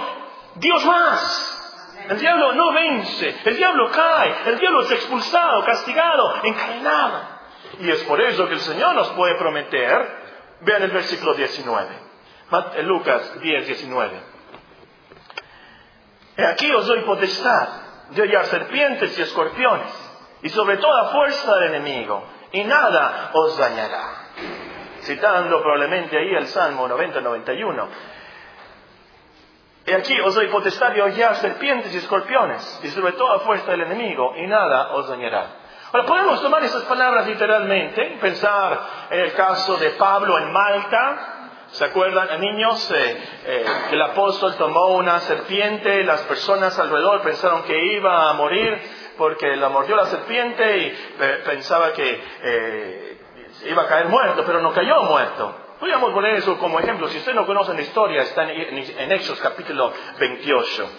Dios 0.55 0.85
más. 0.85 1.51
El 2.09 2.19
diablo 2.19 2.53
no 2.53 2.71
vence. 2.71 3.35
El 3.45 3.57
diablo 3.57 3.89
cae. 3.91 4.35
El 4.45 4.59
diablo 4.59 4.81
es 4.83 4.91
expulsado, 4.91 5.65
castigado, 5.65 6.35
encadenado. 6.43 7.35
Y 7.79 7.89
es 7.89 8.03
por 8.03 8.21
eso 8.21 8.47
que 8.47 8.53
el 8.53 8.59
Señor 8.59 8.95
nos 8.95 9.09
puede 9.09 9.35
prometer. 9.35 10.23
Vean 10.61 10.83
el 10.83 10.91
versículo 10.91 11.33
19. 11.33 12.04
Lucas 12.83 13.39
10, 13.41 13.67
19. 13.67 14.19
Aquí 16.37 16.71
os 16.73 16.85
doy 16.85 17.01
potestad 17.01 17.67
de 18.11 18.21
hallar 18.21 18.45
serpientes 18.45 19.17
y 19.17 19.21
escorpiones 19.21 20.05
y 20.41 20.49
sobre 20.49 20.77
toda 20.77 21.11
fuerza 21.11 21.55
del 21.55 21.75
enemigo, 21.75 22.23
y 22.51 22.63
nada 22.63 23.31
os 23.33 23.57
dañará. 23.57 24.29
Citando 25.01 25.61
probablemente 25.61 26.17
ahí 26.17 26.35
el 26.35 26.47
Salmo 26.47 26.87
90-91. 26.87 27.87
Y 29.87 29.91
aquí 29.93 30.19
os 30.19 30.35
doy 30.35 30.47
potestad 30.47 30.91
de 30.91 31.01
hollar 31.01 31.35
serpientes 31.37 31.93
y 31.93 31.97
escorpiones, 31.97 32.81
y 32.83 32.89
sobre 32.89 33.13
toda 33.13 33.39
fuerza 33.39 33.71
del 33.71 33.81
enemigo, 33.81 34.35
y 34.37 34.45
nada 34.45 34.93
os 34.93 35.07
dañará. 35.07 35.47
Ahora, 35.91 36.05
podemos 36.07 36.41
tomar 36.41 36.63
esas 36.63 36.83
palabras 36.83 37.25
literalmente, 37.25 38.17
pensar 38.19 38.79
en 39.09 39.19
el 39.19 39.33
caso 39.33 39.77
de 39.77 39.91
Pablo 39.91 40.37
en 40.37 40.51
Malta, 40.51 41.35
¿Se 41.72 41.84
acuerdan, 41.84 42.39
niños? 42.39 42.89
Eh, 42.91 43.17
eh, 43.45 43.65
el 43.91 44.01
apóstol 44.01 44.55
tomó 44.55 44.95
una 44.95 45.19
serpiente, 45.22 46.03
las 46.03 46.22
personas 46.22 46.77
alrededor 46.79 47.22
pensaron 47.22 47.63
que 47.63 47.86
iba 47.98 48.29
a 48.29 48.34
morir, 48.34 48.79
porque 49.17 49.55
la 49.55 49.69
mordió 49.69 49.95
la 49.95 50.05
serpiente 50.05 50.77
y 50.77 50.98
pensaba 51.43 51.91
que 51.91 52.24
eh, 52.43 53.17
iba 53.65 53.84
a 53.84 53.88
caer 53.88 54.07
muerto, 54.07 54.43
pero 54.45 54.62
no 54.62 54.74
cayó 54.74 55.03
muerto. 55.03 55.55
Podríamos 55.79 56.13
poner 56.13 56.36
eso 56.36 56.57
como 56.57 56.79
ejemplo. 56.79 57.10
Si 57.10 57.17
ustedes 57.17 57.36
no 57.36 57.45
conocen 57.45 57.75
la 57.75 57.81
historia, 57.81 58.22
está 58.22 58.43
en, 58.50 58.77
en 58.77 59.12
Hechos 59.12 59.39
capítulo 59.41 59.91
28. 60.17 60.89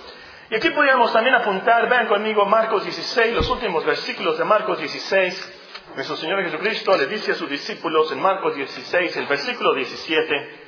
Y 0.51 0.55
aquí 0.57 0.71
podríamos 0.71 1.13
también 1.13 1.35
apuntar, 1.37 1.89
vean 1.89 2.07
conmigo 2.07 2.45
Marcos 2.45 2.85
16, 2.85 3.35
los 3.35 3.49
últimos 3.49 3.85
versículos 3.85 4.37
de 4.37 4.45
Marcos 4.45 4.79
16. 4.79 5.66
Nuestro 5.95 6.17
Señor 6.17 6.43
Jesucristo 6.43 6.97
le 6.97 7.07
dice 7.07 7.33
a 7.33 7.35
sus 7.37 7.49
discípulos 7.49 8.13
en 8.13 8.21
Marcos 8.21 8.55
16, 8.55 9.17
el 9.17 9.27
versículo 9.27 9.73
17, 9.73 10.67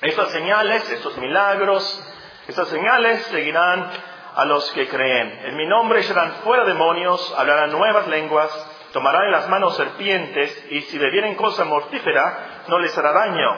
estas 0.00 0.30
señales, 0.30 0.88
estos 0.90 1.18
milagros, 1.18 2.02
estas 2.48 2.68
señales 2.68 3.22
seguirán 3.26 3.90
a 4.34 4.44
los 4.46 4.70
que 4.72 4.88
creen. 4.88 5.40
En 5.44 5.56
mi 5.56 5.66
nombre 5.66 6.02
serán 6.02 6.32
fuera 6.42 6.64
demonios, 6.64 7.34
hablarán 7.36 7.70
nuevas 7.70 8.06
lenguas, 8.08 8.50
tomarán 8.92 9.26
en 9.26 9.32
las 9.32 9.48
manos 9.48 9.76
serpientes, 9.76 10.66
y 10.70 10.80
si 10.82 10.98
bebieren 10.98 11.34
cosa 11.34 11.64
mortífera, 11.64 12.64
no 12.68 12.78
les 12.78 12.96
hará 12.96 13.12
daño. 13.12 13.48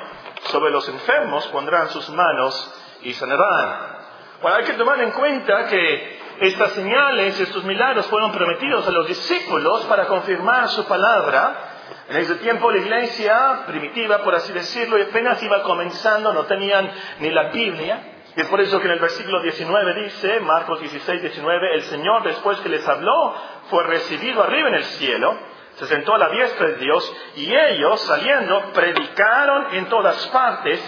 Sobre 0.45 0.73
los 0.73 0.89
enfermos 0.89 1.47
pondrán 1.49 1.91
sus 1.91 2.11
manos 2.11 2.75
y 3.03 3.13
sanarán. 3.15 3.99
Bueno, 4.43 4.57
hay 4.57 4.65
que 4.65 4.73
tomar 4.73 5.01
en 5.01 5.13
cuenta 5.13 5.67
que 5.67 6.24
estas 6.41 6.73
señales, 6.73 7.39
estos 7.39 7.65
milagros 7.65 8.07
fueron 8.07 8.33
prometidos 8.33 8.87
a 8.87 8.91
los 8.91 9.07
discípulos 9.07 9.85
para 9.87 10.07
confirmar 10.07 10.69
su 10.69 10.85
palabra. 10.87 11.73
En 12.09 12.17
ese 12.17 12.37
tiempo 12.37 12.71
la 12.71 12.79
iglesia 12.79 13.63
primitiva, 13.67 14.19
por 14.19 14.35
así 14.35 14.53
decirlo, 14.53 14.97
apenas 15.03 15.43
iba 15.43 15.63
comenzando, 15.63 16.33
no 16.33 16.45
tenían 16.45 16.91
ni 17.21 17.31
la 17.31 17.51
Biblia. 17.51 18.15
Y 18.37 18.41
es 18.41 18.49
por 18.49 18.61
eso 18.61 18.81
que 18.81 18.87
en 18.87 18.93
el 18.93 18.99
versículo 18.99 19.41
19 19.43 20.03
dice, 20.03 20.41
Marcos 20.41 20.81
16, 20.81 21.21
19, 21.23 21.75
el 21.75 21.83
Señor 21.83 22.25
después 22.25 22.59
que 22.61 22.69
les 22.69 22.87
habló 22.87 23.35
fue 23.71 23.85
recibido 23.85 24.43
arriba 24.43 24.69
en 24.69 24.75
el 24.75 24.85
cielo, 24.85 25.37
se 25.77 25.87
sentó 25.87 26.15
a 26.15 26.19
la 26.19 26.31
diestra 26.31 26.69
de 26.69 26.77
Dios 26.77 27.17
y 27.37 27.53
ellos 27.55 28.01
saliendo 28.03 28.73
predicaron 28.73 29.75
en 29.75 29.87
todas 29.87 30.27
partes 30.29 30.81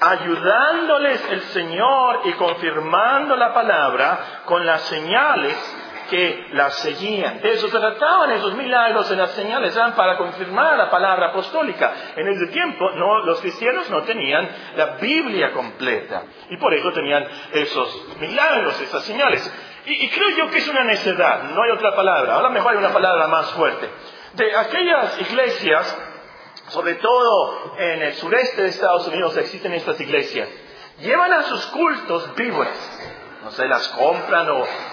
ayudándoles 0.00 1.30
el 1.30 1.40
Señor 1.42 2.20
y 2.24 2.32
confirmando 2.32 3.36
la 3.36 3.54
palabra 3.54 4.42
con 4.44 4.64
las 4.64 4.82
señales 4.82 5.56
que 6.10 6.46
la 6.52 6.70
seguían. 6.70 7.40
De 7.40 7.52
eso 7.52 7.68
se 7.68 7.78
trataban 7.78 8.30
esos 8.32 8.54
milagros 8.54 9.10
en 9.10 9.18
las 9.18 9.32
señales, 9.32 9.74
eran 9.74 9.94
para 9.94 10.16
confirmar 10.16 10.76
la 10.76 10.90
palabra 10.90 11.28
apostólica. 11.28 11.92
En 12.16 12.28
ese 12.28 12.46
tiempo 12.48 12.90
no, 12.92 13.24
los 13.24 13.40
cristianos 13.40 13.90
no 13.90 14.02
tenían 14.02 14.48
la 14.76 14.96
Biblia 14.96 15.52
completa 15.52 16.24
y 16.50 16.56
por 16.58 16.72
eso 16.74 16.92
tenían 16.92 17.26
esos 17.52 18.18
milagros, 18.20 18.80
esas 18.80 19.02
señales. 19.04 19.52
Y, 19.86 20.08
creo 20.08 20.30
yo 20.30 20.50
que 20.50 20.58
es 20.58 20.68
una 20.68 20.82
necedad, 20.84 21.44
no 21.44 21.62
hay 21.62 21.70
otra 21.70 21.94
palabra. 21.94 22.34
Ahora 22.34 22.50
mejor 22.50 22.72
hay 22.72 22.78
una 22.78 22.92
palabra 22.92 23.28
más 23.28 23.52
fuerte. 23.52 23.88
De 24.34 24.56
aquellas 24.56 25.20
iglesias 25.20 26.15
sobre 26.68 26.94
todo 26.94 27.74
en 27.78 28.02
el 28.02 28.14
sureste 28.14 28.62
de 28.62 28.68
Estados 28.68 29.06
Unidos 29.08 29.36
existen 29.36 29.72
estas 29.72 30.00
iglesias, 30.00 30.48
llevan 31.00 31.32
a 31.32 31.42
sus 31.42 31.66
cultos 31.66 32.34
víboras. 32.34 32.76
No 33.44 33.52
sé, 33.52 33.68
las 33.68 33.86
compran 33.88 34.48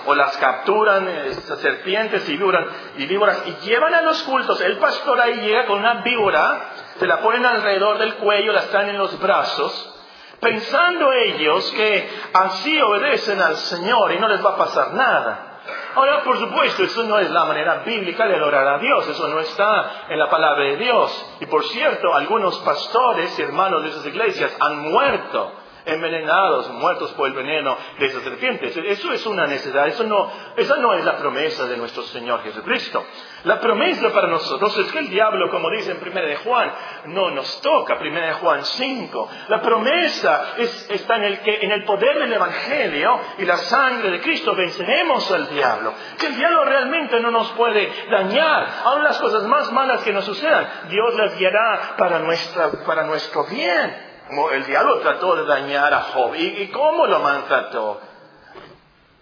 o, 0.06 0.13
las 0.13 0.38
capturan, 0.38 1.08
estas 1.08 1.60
serpientes 1.60 2.30
y 2.30 2.38
víboras, 2.38 2.68
y 2.98 3.08
víboras, 3.08 3.42
y 3.48 3.65
llevan 3.65 3.96
a 3.96 4.03
los 4.03 4.22
cultos. 4.24 4.62
El 4.62 4.77
pastor 4.77 5.20
ahí 5.20 5.38
llega 5.38 5.65
con 5.65 5.80
una 5.80 6.03
víbora, 6.03 6.70
se 7.00 7.08
la 7.08 7.20
ponen 7.20 7.44
alrededor 7.44 7.98
del 7.98 8.13
cuello, 8.15 8.53
la 8.53 8.60
están 8.60 8.89
en 8.89 9.00
los 9.00 9.20
brazos, 9.20 9.96
pensando 10.39 11.12
ellos 11.13 11.72
que 11.72 12.08
así 12.32 12.80
obedecen 12.80 13.42
al 13.42 13.56
Señor 13.56 14.12
y 14.12 14.20
no 14.20 14.27
les 14.27 14.46
va 14.46 14.51
a 14.51 14.58
pasar 14.58 14.94
nada. 14.94 15.52
Ahora, 15.95 16.23
por 16.23 16.38
supuesto, 16.39 16.83
eso 16.83 17.03
no 17.03 17.19
es 17.19 17.29
la 17.29 17.45
manera 17.45 17.83
bíblica 17.85 18.27
de 18.27 18.35
adorar 18.35 18.67
a 18.67 18.79
Dios, 18.79 19.07
eso 19.07 19.27
no 19.27 19.39
está 19.39 20.05
en 20.09 20.17
la 20.17 20.29
palabra 20.29 20.63
de 20.65 20.77
Dios. 20.77 21.35
Y 21.39 21.45
por 21.45 21.63
cierto, 21.65 22.13
algunos 22.13 22.57
pastores 22.59 23.38
y 23.38 23.41
hermanos 23.41 23.83
de 23.83 23.89
esas 23.89 24.05
iglesias 24.05 24.55
han 24.59 24.79
muerto 24.79 25.51
envenenados, 25.85 26.69
muertos 26.71 27.11
por 27.13 27.27
el 27.27 27.33
veneno 27.33 27.75
de 27.99 28.05
esas 28.05 28.23
serpientes. 28.23 28.75
Eso 28.75 29.11
es 29.11 29.25
una 29.25 29.47
necesidad, 29.47 29.87
eso 29.87 30.03
no, 30.03 30.31
esa 30.55 30.77
no 30.77 30.93
es 30.93 31.03
la 31.03 31.17
promesa 31.17 31.65
de 31.65 31.77
nuestro 31.77 32.03
Señor 32.03 32.41
Jesucristo. 32.43 33.03
La 33.43 33.59
promesa 33.59 34.09
para 34.13 34.27
nosotros 34.27 34.77
es 34.77 34.91
que 34.91 34.99
el 34.99 35.09
diablo, 35.09 35.49
como 35.49 35.69
dice 35.69 35.91
en 35.91 36.01
1 36.01 36.21
de 36.21 36.35
Juan, 36.37 36.71
no 37.05 37.31
nos 37.31 37.61
toca, 37.61 37.97
1 37.99 38.21
de 38.21 38.33
Juan 38.33 38.63
5. 38.63 39.29
La 39.49 39.61
promesa 39.61 40.55
está 40.57 41.17
en 41.17 41.23
el, 41.23 41.39
que, 41.39 41.59
en 41.61 41.71
el 41.71 41.83
poder 41.83 42.19
del 42.19 42.33
Evangelio 42.33 43.19
y 43.37 43.45
la 43.45 43.57
sangre 43.57 44.11
de 44.11 44.21
Cristo 44.21 44.55
venceremos 44.55 45.29
al 45.31 45.49
diablo. 45.49 45.93
Que 46.17 46.27
el 46.27 46.35
diablo 46.37 46.63
realmente 46.65 47.19
no 47.19 47.31
nos 47.31 47.51
puede 47.51 47.91
dañar. 48.09 48.67
Aún 48.85 49.03
las 49.03 49.19
cosas 49.19 49.43
más 49.43 49.71
malas 49.71 50.03
que 50.03 50.13
nos 50.13 50.25
sucedan, 50.25 50.67
Dios 50.89 51.15
las 51.15 51.37
guiará 51.37 51.95
para, 51.97 52.19
nuestra, 52.19 52.71
para 52.85 53.03
nuestro 53.03 53.45
bien. 53.45 54.12
El 54.51 54.65
diablo 54.65 54.99
trató 54.99 55.35
de 55.35 55.45
dañar 55.45 55.93
a 55.93 56.01
Job. 56.01 56.33
¿Y, 56.35 56.67
cómo 56.67 57.05
lo 57.05 57.19
maltrató? 57.19 57.99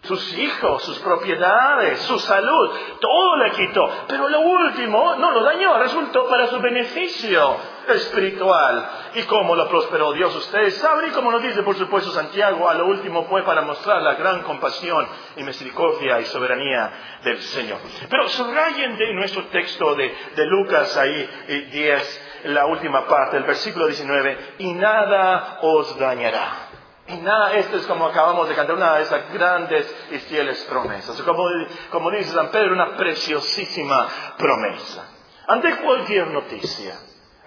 Sus 0.03 0.35
hijos, 0.35 0.81
sus 0.83 0.97
propiedades, 0.99 1.99
su 1.99 2.17
salud, 2.17 2.71
todo 2.99 3.35
le 3.37 3.51
quitó. 3.51 3.87
Pero 4.07 4.27
lo 4.29 4.39
último 4.39 5.15
no 5.15 5.31
lo 5.31 5.43
dañó, 5.43 5.77
resultó 5.77 6.27
para 6.27 6.47
su 6.47 6.59
beneficio 6.59 7.55
espiritual. 7.87 8.89
¿Y 9.13 9.21
cómo 9.23 9.55
lo 9.55 9.69
prosperó 9.69 10.11
Dios? 10.13 10.35
Ustedes 10.35 10.75
saben, 10.77 11.09
y 11.09 11.11
como 11.11 11.31
nos 11.31 11.43
dice 11.43 11.61
por 11.61 11.75
supuesto 11.75 12.09
Santiago, 12.11 12.67
a 12.67 12.73
lo 12.73 12.87
último 12.87 13.25
fue 13.25 13.43
para 13.43 13.61
mostrar 13.61 14.01
la 14.01 14.15
gran 14.15 14.41
compasión 14.41 15.07
y 15.35 15.43
misericordia 15.43 16.19
y 16.19 16.25
soberanía 16.25 17.19
del 17.24 17.39
Señor. 17.39 17.77
Pero 18.09 18.27
subrayen 18.29 18.97
de 18.97 19.13
nuestro 19.13 19.43
texto 19.45 19.93
de, 19.93 20.15
de 20.35 20.45
Lucas 20.47 20.97
ahí 20.97 21.29
10 21.71 22.30
la 22.45 22.65
última 22.65 23.05
parte, 23.07 23.37
el 23.37 23.43
versículo 23.43 23.87
19, 23.87 24.55
y 24.59 24.73
nada 24.73 25.59
os 25.61 25.97
dañará. 25.97 26.69
Y 27.07 27.17
nada, 27.17 27.53
esto 27.53 27.77
es 27.77 27.85
como 27.87 28.05
acabamos 28.05 28.47
de 28.47 28.55
cantar, 28.55 28.75
una 28.75 28.95
de 28.95 29.03
esas 29.03 29.33
grandes 29.33 29.93
y 30.11 30.17
fieles 30.19 30.63
promesas. 30.69 31.21
Como, 31.23 31.43
como 31.89 32.11
dice 32.11 32.31
San 32.31 32.49
Pedro, 32.49 32.73
una 32.73 32.95
preciosísima 32.95 34.07
promesa. 34.37 35.09
Ante 35.47 35.77
cualquier 35.77 36.27
noticia, 36.27 36.95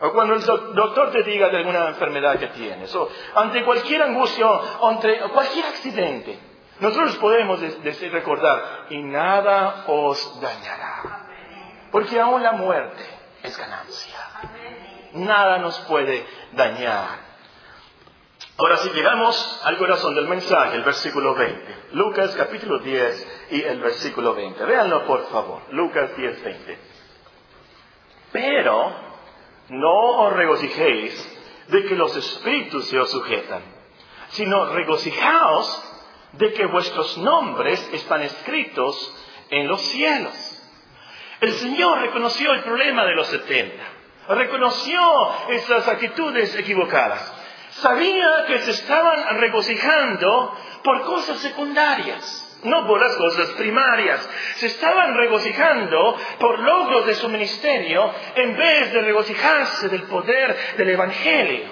o 0.01 0.13
cuando 0.13 0.35
el 0.35 0.43
doctor 0.43 1.13
te 1.13 1.23
diga 1.23 1.49
de 1.49 1.59
alguna 1.59 1.89
enfermedad 1.89 2.39
que 2.39 2.49
tienes, 2.49 2.95
o 2.95 3.09
ante 3.37 3.65
cualquier 3.65 4.03
angustia, 4.03 4.47
o 4.47 4.89
ante 4.89 5.19
cualquier 5.33 5.67
accidente, 5.67 6.39
nosotros 6.81 7.17
podemos 7.17 7.61
decir, 7.61 8.13
recordar, 8.13 8.87
y 8.91 9.01
nada 9.03 9.85
os 9.87 10.41
dañará. 10.41 11.27
Porque 11.93 12.19
aún 12.21 12.43
la 12.43 12.53
muerte 12.53 13.14
es 13.45 13.57
ganancia 13.57 14.19
nada 15.15 15.59
nos 15.59 15.79
puede 15.81 16.27
dañar. 16.53 17.35
Ahora 18.57 18.77
si 18.79 18.91
llegamos 18.91 19.61
al 19.65 19.79
corazón 19.79 20.15
del 20.15 20.29
mensaje, 20.29 20.77
el 20.77 20.85
versículo 20.85 21.35
20. 21.35 21.77
Lucas 21.93 22.35
capítulo 22.37 22.79
10 22.79 23.47
y 23.51 23.63
el 23.63 23.81
versículo 23.81 24.35
20. 24.35 24.65
Véanlo 24.65 25.07
por 25.07 25.27
favor. 25.29 25.63
Lucas 25.71 26.17
10, 26.17 26.45
20. 26.45 26.79
Pero 28.33 28.93
no 29.71 30.23
os 30.23 30.33
regocijéis 30.33 31.39
de 31.69 31.85
que 31.85 31.97
los 31.97 32.15
espíritus 32.17 32.87
se 32.87 32.99
os 32.99 33.11
sujetan, 33.11 33.63
sino 34.29 34.67
regocijaos 34.67 35.91
de 36.33 36.53
que 36.53 36.67
vuestros 36.67 37.17
nombres 37.19 37.89
están 37.93 38.23
escritos 38.23 39.17
en 39.51 39.69
los 39.69 39.81
cielos. 39.81 40.35
El 41.45 41.53
Señor 41.53 42.01
reconoció 42.01 42.53
el 42.53 42.63
problema 42.63 43.05
de 43.05 43.15
los 43.15 43.27
setenta 43.27 43.85
reconoció 44.29 45.01
esas 45.51 45.87
actitudes 45.87 46.55
equivocadas. 46.57 47.33
Sabía 47.73 48.47
que 48.47 48.61
se 48.61 48.71
estaban 48.71 49.39
regocijando 49.39 50.57
por 50.83 51.03
cosas 51.03 51.39
secundarias, 51.41 52.61
no 52.63 52.87
por 52.87 52.99
las 52.99 53.15
cosas 53.17 53.51
primarias. 53.51 54.27
Se 54.57 54.67
estaban 54.67 55.15
regocijando 55.15 56.17
por 56.39 56.59
logros 56.61 57.07
de 57.07 57.15
su 57.15 57.29
ministerio 57.29 58.11
en 58.37 58.57
vez 58.57 58.93
de 58.93 59.03
regocijarse 59.03 59.89
del 59.89 60.05
poder 60.05 60.57
del 60.79 60.89
Evangelio. 60.89 61.67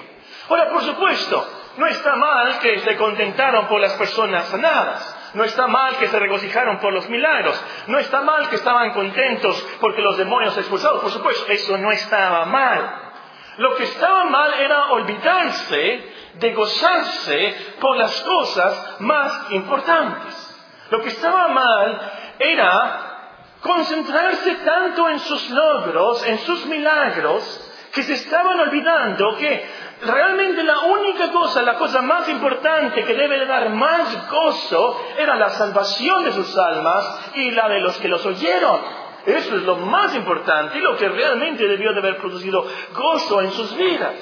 Ahora, 0.51 0.69
por 0.69 0.83
supuesto, 0.83 1.49
no 1.79 1.87
está 1.87 2.17
mal 2.17 2.59
que 2.59 2.81
se 2.81 2.97
contentaron 2.97 3.69
por 3.69 3.81
las 3.81 3.95
personas 3.95 4.49
sanadas. 4.49 5.22
No 5.35 5.45
está 5.45 5.67
mal 5.67 5.97
que 5.97 6.09
se 6.09 6.19
regocijaron 6.19 6.79
por 6.79 6.93
los 6.93 7.09
milagros. 7.09 7.63
No 7.87 7.99
está 7.99 8.21
mal 8.21 8.49
que 8.49 8.57
estaban 8.57 8.93
contentos 8.93 9.65
porque 9.81 10.03
los 10.03 10.17
demonios 10.19 10.57
expulsados. 10.57 11.01
Por 11.01 11.11
supuesto, 11.11 11.51
eso 11.51 11.79
no 11.79 11.91
estaba 11.91 12.45
mal. 12.47 13.13
Lo 13.59 13.75
que 13.75 13.85
estaba 13.85 14.25
mal 14.25 14.55
era 14.55 14.93
olvidarse 14.93 16.13
de 16.35 16.53
gozarse 16.55 17.75
por 17.81 17.97
las 17.97 18.21
cosas 18.23 19.01
más 19.01 19.51
importantes. 19.53 20.49
Lo 20.91 21.01
que 21.01 21.09
estaba 21.09 21.49
mal 21.49 22.13
era 22.39 23.13
concentrarse 23.61 24.57
tanto 24.57 25.09
en 25.09 25.19
sus 25.21 25.51
logros, 25.51 26.27
en 26.27 26.39
sus 26.39 26.67
milagros, 26.67 27.69
que 27.93 28.03
se 28.03 28.15
estaban 28.15 28.59
olvidando 28.59 29.37
que 29.37 29.67
realmente 30.03 30.63
la 30.65 30.81
única 30.81 31.31
cosa, 31.31 31.63
la 31.63 31.77
cosa 31.77 32.03
más 32.03 32.29
importante 32.29 33.05
que 33.05 33.15
debe 33.15 33.47
dar 33.47 33.71
más 33.71 34.29
gozo 34.29 35.01
era 35.19 35.37
la 35.37 35.51
salvación 35.51 36.25
de 36.25 36.33
sus 36.33 36.57
almas 36.59 37.31
y 37.35 37.51
la 37.53 37.69
de 37.69 37.81
los 37.81 37.97
que 37.99 38.09
los 38.09 38.25
oyeron. 38.27 38.81
Eso 39.25 39.57
es 39.57 39.63
lo 39.63 39.77
más 39.77 40.15
importante 40.17 40.79
y 40.79 40.81
lo 40.81 40.97
que 40.97 41.09
realmente 41.09 41.67
debió 41.67 41.93
de 41.93 42.01
haber 42.01 42.17
producido 42.17 42.67
gozo 42.93 43.41
en 43.43 43.53
sus 43.53 43.77
vidas. 43.77 44.15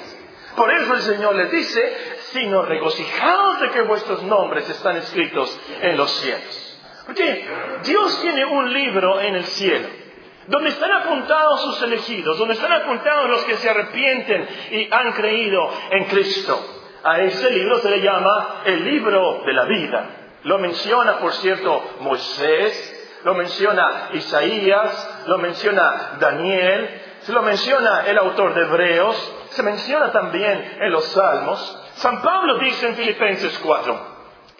Por 0.55 0.71
eso 0.71 0.93
el 0.93 1.01
Señor 1.01 1.35
les 1.35 1.51
dice, 1.51 2.17
sino 2.31 2.63
regocijaos 2.63 3.61
de 3.61 3.69
que 3.71 3.81
vuestros 3.81 4.21
nombres 4.23 4.69
están 4.69 4.97
escritos 4.97 5.57
en 5.81 5.97
los 5.97 6.11
cielos. 6.11 6.79
Porque 7.05 7.47
Dios 7.83 8.21
tiene 8.21 8.45
un 8.45 8.71
libro 8.71 9.19
en 9.21 9.35
el 9.35 9.45
cielo 9.45 10.00
donde 10.47 10.69
están 10.69 10.91
apuntados 10.91 11.61
sus 11.61 11.81
elegidos, 11.83 12.37
donde 12.37 12.55
están 12.55 12.71
apuntados 12.71 13.29
los 13.29 13.43
que 13.45 13.57
se 13.57 13.69
arrepienten 13.69 14.47
y 14.71 14.87
han 14.91 15.11
creído 15.13 15.69
en 15.91 16.05
Cristo. 16.05 16.59
A 17.03 17.19
ese 17.19 17.49
libro 17.51 17.79
se 17.79 17.89
le 17.89 18.01
llama 18.01 18.61
el 18.65 18.83
libro 18.83 19.43
de 19.45 19.53
la 19.53 19.65
vida. 19.65 20.09
Lo 20.43 20.57
menciona, 20.59 21.17
por 21.17 21.33
cierto, 21.33 21.83
Moisés, 21.99 23.19
lo 23.23 23.33
menciona 23.35 24.09
Isaías, 24.13 25.23
lo 25.27 25.37
menciona 25.37 26.17
Daniel, 26.19 27.01
se 27.21 27.33
lo 27.33 27.43
menciona 27.43 28.07
el 28.07 28.17
autor 28.17 28.53
de 28.55 28.61
Hebreos, 28.61 29.33
se 29.49 29.63
menciona 29.63 30.11
también 30.11 30.77
en 30.79 30.91
los 30.91 31.05
Salmos. 31.05 31.83
San 31.95 32.21
Pablo 32.21 32.57
dice 32.57 32.87
en 32.87 32.95
Filipenses 32.95 33.59
4, 33.59 34.11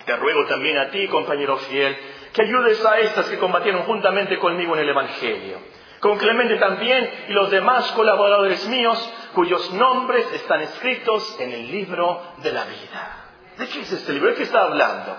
te 0.06 0.16
ruego 0.16 0.46
también 0.46 0.78
a 0.78 0.92
ti, 0.92 1.08
compañero 1.08 1.58
fiel, 1.58 1.98
que 2.34 2.44
ayudes 2.44 2.84
a 2.86 3.00
estas 3.00 3.28
que 3.28 3.38
combatieron 3.38 3.84
juntamente 3.84 4.40
conmigo 4.40 4.76
en 4.76 4.82
el 4.82 4.90
Evangelio. 4.90 5.58
Con 6.00 6.18
Clemente 6.18 6.56
también 6.56 7.10
y 7.30 7.34
los 7.34 7.52
demás 7.52 7.92
colaboradores 7.92 8.68
míos, 8.68 9.14
cuyos 9.34 9.72
nombres 9.74 10.32
están 10.34 10.62
escritos 10.62 11.40
en 11.40 11.52
el 11.52 11.72
libro 11.72 12.22
de 12.38 12.52
la 12.52 12.64
vida. 12.66 13.18
¿De 13.58 13.68
qué 13.68 13.82
es 13.82 13.92
este 13.92 14.14
libro? 14.14 14.30
¿De 14.30 14.36
qué 14.36 14.44
está 14.44 14.64
hablando? 14.64 15.16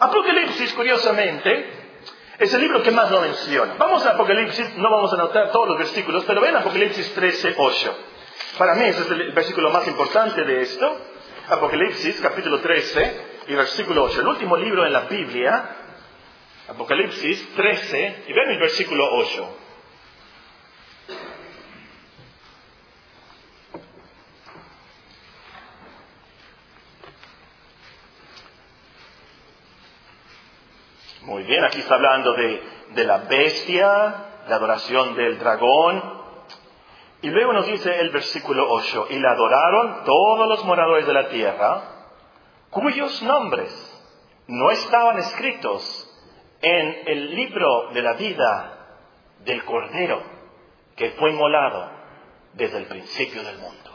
Apocalipsis, 0.00 0.74
curiosamente, 0.74 1.78
es 2.38 2.52
el 2.52 2.60
libro 2.60 2.82
que 2.82 2.90
más 2.90 3.10
lo 3.10 3.20
menciona. 3.20 3.74
Vamos 3.78 4.04
a 4.04 4.10
Apocalipsis, 4.10 4.76
no 4.76 4.90
vamos 4.90 5.12
a 5.12 5.16
anotar 5.16 5.50
todos 5.50 5.68
los 5.68 5.78
versículos, 5.78 6.24
pero 6.26 6.40
ven 6.40 6.56
Apocalipsis 6.56 7.14
13, 7.14 7.54
8. 7.56 7.98
Para 8.58 8.74
mí 8.74 8.84
ese 8.84 9.02
es 9.02 9.10
el 9.10 9.32
versículo 9.32 9.70
más 9.70 9.86
importante 9.88 10.44
de 10.44 10.60
esto. 10.60 10.96
Apocalipsis, 11.48 12.20
capítulo 12.20 12.60
13 12.60 13.26
y 13.48 13.54
versículo 13.54 14.04
8. 14.04 14.20
El 14.20 14.28
último 14.28 14.56
libro 14.56 14.84
en 14.84 14.92
la 14.92 15.00
Biblia, 15.00 15.77
Apocalipsis 16.68 17.54
13, 17.56 18.24
y 18.28 18.32
ven 18.34 18.50
el 18.50 18.58
versículo 18.58 19.08
8. 19.10 19.56
Muy 31.22 31.42
bien, 31.44 31.64
aquí 31.64 31.78
está 31.78 31.94
hablando 31.94 32.34
de, 32.34 32.62
de 32.90 33.04
la 33.04 33.18
bestia, 33.18 33.86
la 34.46 34.56
adoración 34.56 35.14
del 35.14 35.38
dragón. 35.38 36.18
Y 37.22 37.30
luego 37.30 37.54
nos 37.54 37.66
dice 37.66 37.98
el 37.98 38.10
versículo 38.10 38.70
8, 38.70 39.06
y 39.08 39.18
la 39.18 39.30
adoraron 39.30 40.04
todos 40.04 40.46
los 40.46 40.64
moradores 40.66 41.06
de 41.06 41.14
la 41.14 41.30
tierra, 41.30 41.82
cuyos 42.68 43.22
nombres 43.22 43.72
no 44.46 44.70
estaban 44.70 45.18
escritos 45.18 46.07
en 46.60 47.08
el 47.08 47.34
libro 47.34 47.90
de 47.92 48.02
la 48.02 48.14
vida 48.14 48.78
del 49.44 49.64
Cordero 49.64 50.22
que 50.96 51.12
fue 51.12 51.30
inmolado 51.30 51.90
desde 52.54 52.78
el 52.78 52.86
principio 52.86 53.42
del 53.44 53.58
mundo. 53.58 53.90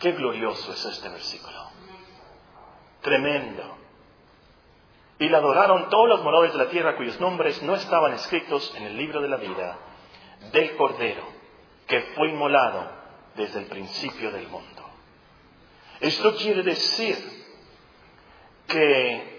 Qué 0.00 0.12
glorioso 0.12 0.72
es 0.72 0.84
este 0.84 1.08
versículo. 1.08 1.70
Tremendo. 3.00 3.78
Y 5.20 5.28
la 5.28 5.38
adoraron 5.38 5.88
todos 5.88 6.08
los 6.08 6.22
moradores 6.24 6.52
de 6.52 6.58
la 6.58 6.70
tierra 6.70 6.96
cuyos 6.96 7.20
nombres 7.20 7.62
no 7.62 7.76
estaban 7.76 8.12
escritos 8.14 8.74
en 8.76 8.82
el 8.82 8.96
libro 8.96 9.22
de 9.22 9.28
la 9.28 9.36
vida 9.36 9.78
del 10.52 10.74
Cordero, 10.76 11.22
que 11.86 12.00
fue 12.16 12.30
inmolado 12.30 12.90
desde 13.36 13.60
el 13.60 13.66
principio 13.66 14.32
del 14.32 14.48
mundo. 14.48 14.82
Esto 16.00 16.34
quiere 16.34 16.64
decir 16.64 17.16
que 18.66 19.31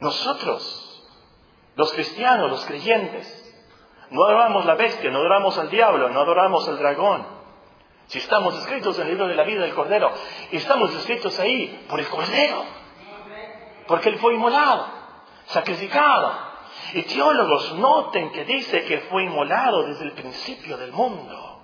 nosotros, 0.00 1.04
los 1.76 1.92
cristianos, 1.92 2.50
los 2.50 2.64
creyentes, 2.64 3.36
no 4.10 4.24
adoramos 4.24 4.64
la 4.64 4.74
bestia, 4.74 5.10
no 5.10 5.18
adoramos 5.18 5.56
al 5.58 5.70
diablo, 5.70 6.08
no 6.08 6.20
adoramos 6.20 6.66
al 6.68 6.78
dragón. 6.78 7.26
Si 8.06 8.18
estamos 8.18 8.58
escritos 8.58 8.98
en 8.98 9.02
el 9.02 9.10
libro 9.10 9.28
de 9.28 9.36
la 9.36 9.44
vida 9.44 9.62
del 9.62 9.74
Cordero, 9.74 10.12
y 10.50 10.56
estamos 10.56 10.92
escritos 10.94 11.38
ahí 11.38 11.86
por 11.88 12.00
el 12.00 12.08
Cordero, 12.08 12.64
porque 13.86 14.08
Él 14.08 14.18
fue 14.18 14.34
inmolado, 14.34 14.86
sacrificado. 15.46 16.50
Y 16.92 17.02
teólogos 17.02 17.74
noten 17.74 18.32
que 18.32 18.44
dice 18.44 18.84
que 18.84 19.00
fue 19.02 19.24
inmolado 19.24 19.84
desde 19.84 20.04
el 20.04 20.12
principio 20.12 20.76
del 20.76 20.92
mundo. 20.92 21.62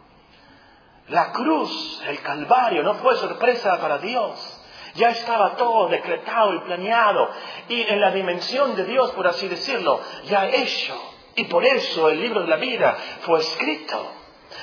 La 1.08 1.32
cruz, 1.32 2.02
el 2.06 2.20
Calvario, 2.20 2.82
no 2.82 2.94
fue 2.94 3.16
sorpresa 3.16 3.80
para 3.80 3.98
Dios. 3.98 4.55
Ya 4.96 5.10
estaba 5.10 5.56
todo 5.56 5.88
decretado 5.88 6.54
y 6.54 6.60
planeado. 6.60 7.30
Y 7.68 7.82
en 7.82 8.00
la 8.00 8.10
dimensión 8.10 8.74
de 8.74 8.84
Dios, 8.84 9.12
por 9.12 9.26
así 9.26 9.48
decirlo, 9.48 10.00
ya 10.24 10.48
hecho. 10.48 11.00
Y 11.36 11.44
por 11.44 11.64
eso 11.64 12.08
el 12.08 12.20
libro 12.20 12.42
de 12.42 12.48
la 12.48 12.56
vida 12.56 12.96
fue 13.20 13.40
escrito. 13.40 14.12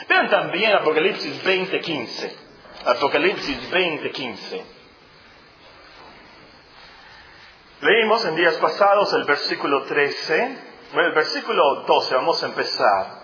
Vean 0.10 0.30
también 0.30 0.74
Apocalipsis 0.74 1.44
20:15. 1.44 2.36
Apocalipsis 2.86 3.72
20:15. 3.72 4.64
Leímos 7.82 8.26
en 8.26 8.36
días 8.36 8.56
pasados 8.56 9.14
el 9.14 9.26
versículo 9.26 9.84
13, 9.84 10.58
bueno, 10.94 11.10
el 11.10 11.16
versículo 11.16 11.84
12, 11.86 12.16
vamos 12.16 12.42
a 12.42 12.46
empezar. 12.46 13.24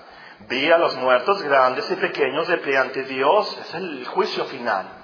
Vi 0.49 0.69
a 0.69 0.77
los 0.77 0.95
muertos 0.97 1.41
grandes 1.43 1.89
y 1.89 1.95
pequeños 1.95 2.47
de 2.47 2.57
pie 2.57 2.77
ante 2.77 3.03
Dios, 3.03 3.57
es 3.57 3.73
el 3.73 4.05
juicio 4.05 4.45
final. 4.45 4.98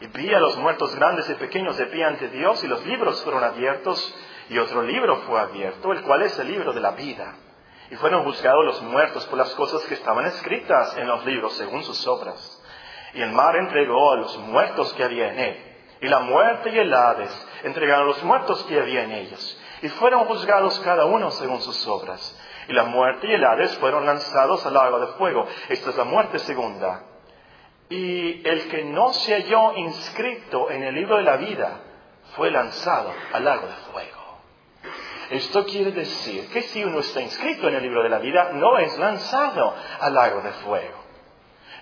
Y 0.00 0.06
vi 0.08 0.32
a 0.32 0.40
los 0.40 0.56
muertos 0.58 0.94
grandes 0.94 1.28
y 1.30 1.34
pequeños 1.34 1.76
de 1.76 1.86
pie 1.86 2.04
ante 2.04 2.28
Dios 2.28 2.62
y 2.62 2.68
los 2.68 2.84
libros 2.84 3.22
fueron 3.22 3.42
abiertos 3.44 4.14
y 4.48 4.58
otro 4.58 4.82
libro 4.82 5.16
fue 5.26 5.40
abierto, 5.40 5.92
el 5.92 6.02
cual 6.02 6.22
es 6.22 6.38
el 6.38 6.48
libro 6.48 6.72
de 6.72 6.80
la 6.80 6.92
vida. 6.92 7.34
Y 7.90 7.96
fueron 7.96 8.24
juzgados 8.24 8.64
los 8.64 8.82
muertos 8.82 9.26
por 9.26 9.38
las 9.38 9.54
cosas 9.54 9.82
que 9.86 9.94
estaban 9.94 10.26
escritas 10.26 10.96
en 10.96 11.06
los 11.06 11.24
libros 11.24 11.54
según 11.56 11.82
sus 11.84 12.06
obras. 12.06 12.62
Y 13.14 13.22
el 13.22 13.32
mar 13.32 13.56
entregó 13.56 14.12
a 14.12 14.16
los 14.16 14.36
muertos 14.38 14.92
que 14.94 15.04
había 15.04 15.32
en 15.32 15.38
él 15.38 15.76
y 16.00 16.08
la 16.08 16.20
muerte 16.20 16.70
y 16.70 16.78
el 16.78 16.92
Hades 16.92 17.48
entregaron 17.64 18.04
a 18.04 18.08
los 18.08 18.22
muertos 18.22 18.62
que 18.64 18.78
había 18.78 19.04
en 19.04 19.12
ellos. 19.12 19.60
Y 19.82 19.88
fueron 19.88 20.26
juzgados 20.26 20.78
cada 20.80 21.06
uno 21.06 21.30
según 21.30 21.60
sus 21.60 21.86
obras. 21.86 22.38
Y 22.68 22.72
la 22.72 22.84
muerte 22.84 23.26
y 23.28 23.32
el 23.32 23.44
Hades 23.44 23.76
fueron 23.78 24.04
lanzados 24.04 24.64
al 24.66 24.74
lago 24.74 24.98
de 25.00 25.06
fuego. 25.18 25.46
Esta 25.68 25.90
es 25.90 25.96
la 25.96 26.04
muerte 26.04 26.38
segunda. 26.40 27.02
Y 27.88 28.46
el 28.46 28.68
que 28.68 28.84
no 28.84 29.12
se 29.12 29.34
halló 29.34 29.76
inscrito 29.76 30.70
en 30.70 30.82
el 30.82 30.94
libro 30.94 31.16
de 31.18 31.22
la 31.22 31.36
vida 31.36 31.80
fue 32.34 32.50
lanzado 32.50 33.12
al 33.32 33.44
lago 33.44 33.66
de 33.66 33.74
fuego. 33.92 34.16
Esto 35.30 35.64
quiere 35.64 35.92
decir 35.92 36.48
que 36.50 36.62
si 36.62 36.84
uno 36.84 37.00
está 37.00 37.20
inscrito 37.20 37.68
en 37.68 37.74
el 37.74 37.82
libro 37.82 38.02
de 38.02 38.08
la 38.08 38.18
vida, 38.18 38.50
no 38.52 38.78
es 38.78 38.96
lanzado 38.98 39.74
al 40.00 40.14
lago 40.14 40.40
de 40.40 40.52
fuego. 40.52 41.04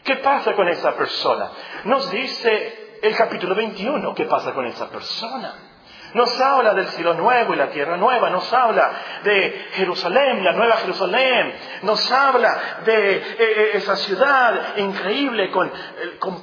¿Qué 0.02 0.16
pasa 0.16 0.54
con 0.54 0.68
esa 0.68 0.94
persona? 0.94 1.50
Nos 1.84 2.10
dice 2.10 2.98
el 3.02 3.14
capítulo 3.16 3.54
21, 3.54 4.14
¿qué 4.14 4.24
pasa 4.24 4.52
con 4.52 4.66
esa 4.66 4.88
persona? 4.90 5.73
Nos 6.14 6.40
habla 6.40 6.74
del 6.74 6.86
cielo 6.88 7.14
nuevo 7.14 7.54
y 7.54 7.56
la 7.56 7.70
tierra 7.70 7.96
nueva, 7.96 8.30
nos 8.30 8.52
habla 8.52 8.92
de 9.24 9.66
Jerusalén, 9.72 10.44
la 10.44 10.52
nueva 10.52 10.76
Jerusalén, 10.76 11.54
nos 11.82 12.10
habla 12.12 12.82
de 12.84 13.16
eh, 13.16 13.24
eh, 13.38 13.70
esa 13.74 13.96
ciudad 13.96 14.76
increíble 14.76 15.50
con, 15.50 15.66
eh, 15.66 16.16
con 16.20 16.40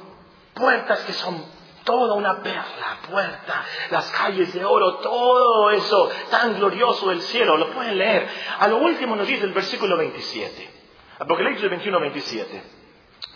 puertas 0.52 1.00
que 1.00 1.14
son 1.14 1.42
toda 1.84 2.14
una 2.14 2.42
perla, 2.42 2.98
puerta, 3.10 3.64
las 3.90 4.10
calles 4.10 4.52
de 4.52 4.62
oro, 4.62 4.98
todo 4.98 5.70
eso 5.70 6.10
tan 6.30 6.54
glorioso 6.56 7.08
del 7.08 7.22
cielo, 7.22 7.56
lo 7.56 7.70
pueden 7.70 7.96
leer. 7.96 8.28
A 8.58 8.68
lo 8.68 8.76
último 8.76 9.16
nos 9.16 9.26
dice 9.26 9.44
el 9.44 9.52
versículo 9.52 9.96
27, 9.96 10.70
Apocalipsis 11.18 11.70
21, 11.70 11.98
27. 11.98 12.81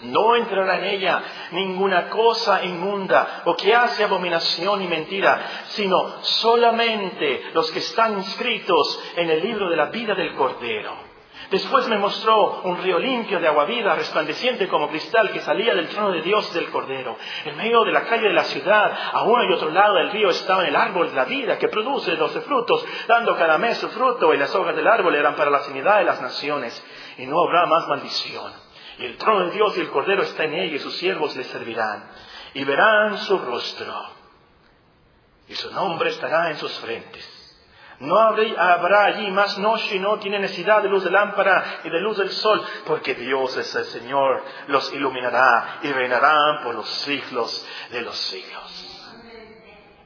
No 0.03 0.37
entrará 0.37 0.79
en 0.79 0.85
ella 0.85 1.23
ninguna 1.53 2.11
cosa 2.11 2.63
inmunda 2.65 3.43
o 3.47 3.57
que 3.57 3.75
hace 3.75 4.05
abominación 4.05 4.83
y 4.83 4.89
mentira, 4.89 5.41
sino 5.69 6.23
solamente 6.23 7.51
los 7.55 7.71
que 7.71 7.79
están 7.79 8.15
inscritos 8.19 9.03
en 9.17 9.31
el 9.31 9.43
libro 9.43 9.71
de 9.71 9.77
la 9.77 9.87
vida 9.87 10.15
del 10.15 10.35
Cordero. 10.35 11.07
Después 11.51 11.87
me 11.89 11.99
mostró 11.99 12.63
un 12.65 12.83
río 12.83 12.99
limpio 12.99 13.39
de 13.39 13.47
agua 13.47 13.67
viva, 13.67 13.95
resplandeciente 13.95 14.67
como 14.67 14.89
cristal, 14.89 15.31
que 15.31 15.41
salía 15.41 15.75
del 15.75 15.89
trono 15.89 16.11
de 16.11 16.23
Dios 16.23 16.53
del 16.53 16.69
Cordero. 16.71 17.17
En 17.45 17.57
medio 17.57 17.85
de 17.85 17.93
la 17.93 18.03
calle 18.03 18.29
de 18.29 18.35
la 18.35 18.45
ciudad, 18.45 18.93
a 19.13 19.23
uno 19.23 19.45
y 19.45 19.53
otro 19.53 19.71
lado 19.71 19.95
del 19.95 20.11
río, 20.11 20.29
estaba 20.29 20.67
el 20.67 20.75
árbol 20.75 21.09
de 21.11 21.15
la 21.15 21.25
vida, 21.25 21.57
que 21.57 21.69
produce 21.69 22.17
doce 22.17 22.41
frutos, 22.41 22.85
dando 23.07 23.37
cada 23.37 23.59
mes 23.59 23.79
su 23.79 23.89
fruto, 23.91 24.35
y 24.35 24.39
las 24.39 24.55
hojas 24.57 24.75
del 24.75 24.89
árbol 24.89 25.15
eran 25.15 25.37
para 25.37 25.51
la 25.51 25.61
sanidad 25.61 25.99
de 25.99 26.05
las 26.05 26.21
naciones. 26.21 26.85
Y 27.17 27.27
no 27.27 27.41
habrá 27.41 27.67
más 27.67 27.87
maldición. 27.87 28.66
Y 28.99 29.05
el 29.05 29.17
trono 29.19 29.47
de 29.47 29.53
Dios 29.53 29.77
y 29.77 29.81
el 29.81 29.91
Cordero 29.91 30.23
está 30.23 30.45
en 30.45 30.55
ella 30.55 30.77
y 30.77 30.79
sus 30.79 30.97
siervos 30.97 31.37
le 31.37 31.45
servirán. 31.45 32.11
Y 32.55 32.65
verán 32.65 33.19
su 33.19 33.39
rostro. 33.39 33.95
Y 35.49 35.55
su 35.55 35.71
nombre 35.73 36.11
estará 36.11 36.51
en 36.51 36.57
sus 36.57 36.73
frentes. 36.79 37.37
No 37.99 38.19
habrá 38.19 39.05
allí 39.05 39.31
más 39.31 39.57
noche 39.59 39.99
no 39.99 40.19
tiene 40.19 40.39
necesidad 40.39 40.83
de 40.83 40.89
luz 40.89 41.05
de 41.05 41.11
lámpara 41.11 41.81
y 41.85 41.89
de 41.89 42.01
luz 42.01 42.19
del 42.19 42.31
sol, 42.31 42.63
porque 42.85 43.15
Dios 43.15 43.57
es 43.57 43.75
el 43.75 43.85
Señor, 43.87 44.45
los 44.67 44.93
iluminará 44.93 45.79
y 45.83 45.91
reinarán 45.91 46.63
por 46.63 46.75
los 46.75 46.89
siglos 46.89 47.67
de 47.91 48.03
los 48.03 48.17
siglos. 48.17 48.97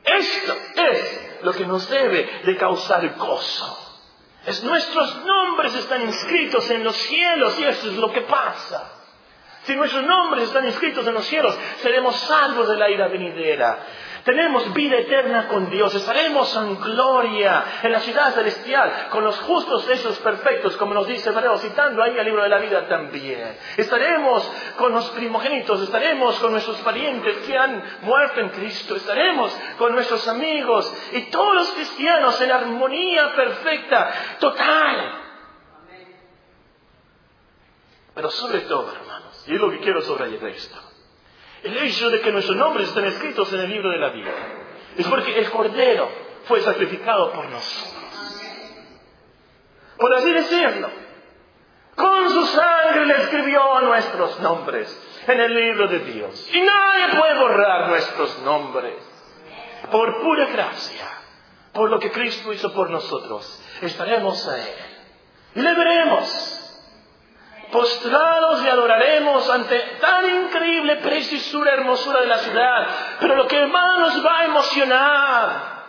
Esto 0.04 0.54
es 0.76 1.38
lo 1.42 1.52
que 1.52 1.66
nos 1.66 1.88
debe 1.88 2.42
de 2.44 2.56
causar 2.56 3.16
gozo. 3.16 3.89
Es 4.46 4.62
nuestros 4.64 5.24
nombres 5.24 5.74
están 5.74 6.02
inscritos 6.02 6.70
en 6.70 6.82
los 6.82 6.96
cielos 6.96 7.58
y 7.58 7.64
eso 7.64 7.90
es 7.90 7.96
lo 7.96 8.10
que 8.10 8.22
pasa. 8.22 8.92
Si 9.64 9.76
nuestros 9.76 10.04
nombres 10.04 10.44
están 10.44 10.64
inscritos 10.64 11.06
en 11.06 11.14
los 11.14 11.26
cielos, 11.26 11.56
seremos 11.82 12.16
salvos 12.16 12.68
de 12.68 12.76
la 12.76 12.88
ira 12.88 13.08
venidera. 13.08 13.78
Tenemos 14.24 14.72
vida 14.74 14.96
eterna 14.96 15.48
con 15.48 15.70
Dios. 15.70 15.94
Estaremos 15.94 16.54
en 16.56 16.78
gloria 16.80 17.64
en 17.82 17.92
la 17.92 18.00
ciudad 18.00 18.34
celestial 18.34 19.08
con 19.10 19.24
los 19.24 19.38
justos 19.40 19.88
esos 19.88 20.18
perfectos, 20.18 20.76
como 20.76 20.94
nos 20.94 21.06
dice 21.06 21.30
Hebreo, 21.30 21.56
citando 21.58 22.02
ahí 22.02 22.16
el 22.18 22.24
libro 22.24 22.42
de 22.42 22.48
la 22.48 22.58
vida 22.58 22.86
también. 22.88 23.56
Estaremos 23.76 24.50
con 24.76 24.92
los 24.92 25.08
primogénitos, 25.10 25.80
estaremos 25.82 26.38
con 26.38 26.52
nuestros 26.52 26.78
parientes 26.78 27.38
que 27.46 27.56
han 27.56 27.82
muerto 28.02 28.40
en 28.40 28.50
Cristo, 28.50 28.96
estaremos 28.96 29.56
con 29.78 29.92
nuestros 29.92 30.26
amigos 30.28 30.92
y 31.12 31.22
todos 31.30 31.54
los 31.54 31.70
cristianos 31.72 32.40
en 32.40 32.52
armonía 32.52 33.34
perfecta, 33.34 34.12
total. 34.38 35.14
Pero 38.14 38.30
sobre 38.30 38.60
todo, 38.60 38.92
hermanos, 38.92 39.44
y 39.46 39.54
es 39.54 39.60
lo 39.60 39.70
que 39.70 39.78
quiero 39.78 40.02
subrayar 40.02 40.44
esto 40.48 40.89
el 41.62 41.76
hecho 41.78 42.10
de 42.10 42.20
que 42.20 42.32
nuestros 42.32 42.56
nombres 42.56 42.88
estén 42.88 43.04
escritos 43.04 43.52
en 43.52 43.60
el 43.60 43.70
libro 43.70 43.90
de 43.90 43.98
la 43.98 44.10
vida 44.10 44.32
es 44.96 45.06
porque 45.06 45.38
el 45.38 45.50
Cordero 45.50 46.08
fue 46.44 46.60
sacrificado 46.60 47.32
por 47.32 47.48
nosotros. 47.48 48.00
Por 49.98 50.14
así 50.14 50.32
decirlo, 50.32 50.88
con 51.94 52.30
su 52.30 52.46
sangre 52.46 53.06
le 53.06 53.14
escribió 53.22 53.80
nuestros 53.82 54.40
nombres 54.40 55.22
en 55.26 55.40
el 55.40 55.54
libro 55.54 55.88
de 55.88 55.98
Dios. 56.00 56.48
Y 56.52 56.60
nadie 56.62 57.18
puede 57.18 57.38
borrar 57.38 57.88
nuestros 57.88 58.38
nombres. 58.40 58.94
Por 59.90 60.22
pura 60.22 60.46
gracia, 60.46 61.06
por 61.72 61.90
lo 61.90 61.98
que 61.98 62.10
Cristo 62.10 62.52
hizo 62.52 62.72
por 62.72 62.90
nosotros, 62.90 63.62
estaremos 63.82 64.48
a 64.48 64.58
Él. 64.58 64.74
Y 65.56 65.60
le 65.60 65.74
veremos 65.74 66.69
postrados 67.70 68.62
y 68.62 68.68
adoraremos 68.68 69.48
ante 69.50 69.78
tan 70.00 70.44
increíble 70.44 70.96
preciosura, 70.96 71.72
hermosura 71.72 72.20
de 72.20 72.26
la 72.26 72.38
ciudad. 72.38 72.86
Pero 73.20 73.36
lo 73.36 73.46
que 73.46 73.66
más 73.66 73.98
nos 73.98 74.24
va 74.24 74.40
a 74.40 74.44
emocionar, 74.44 75.80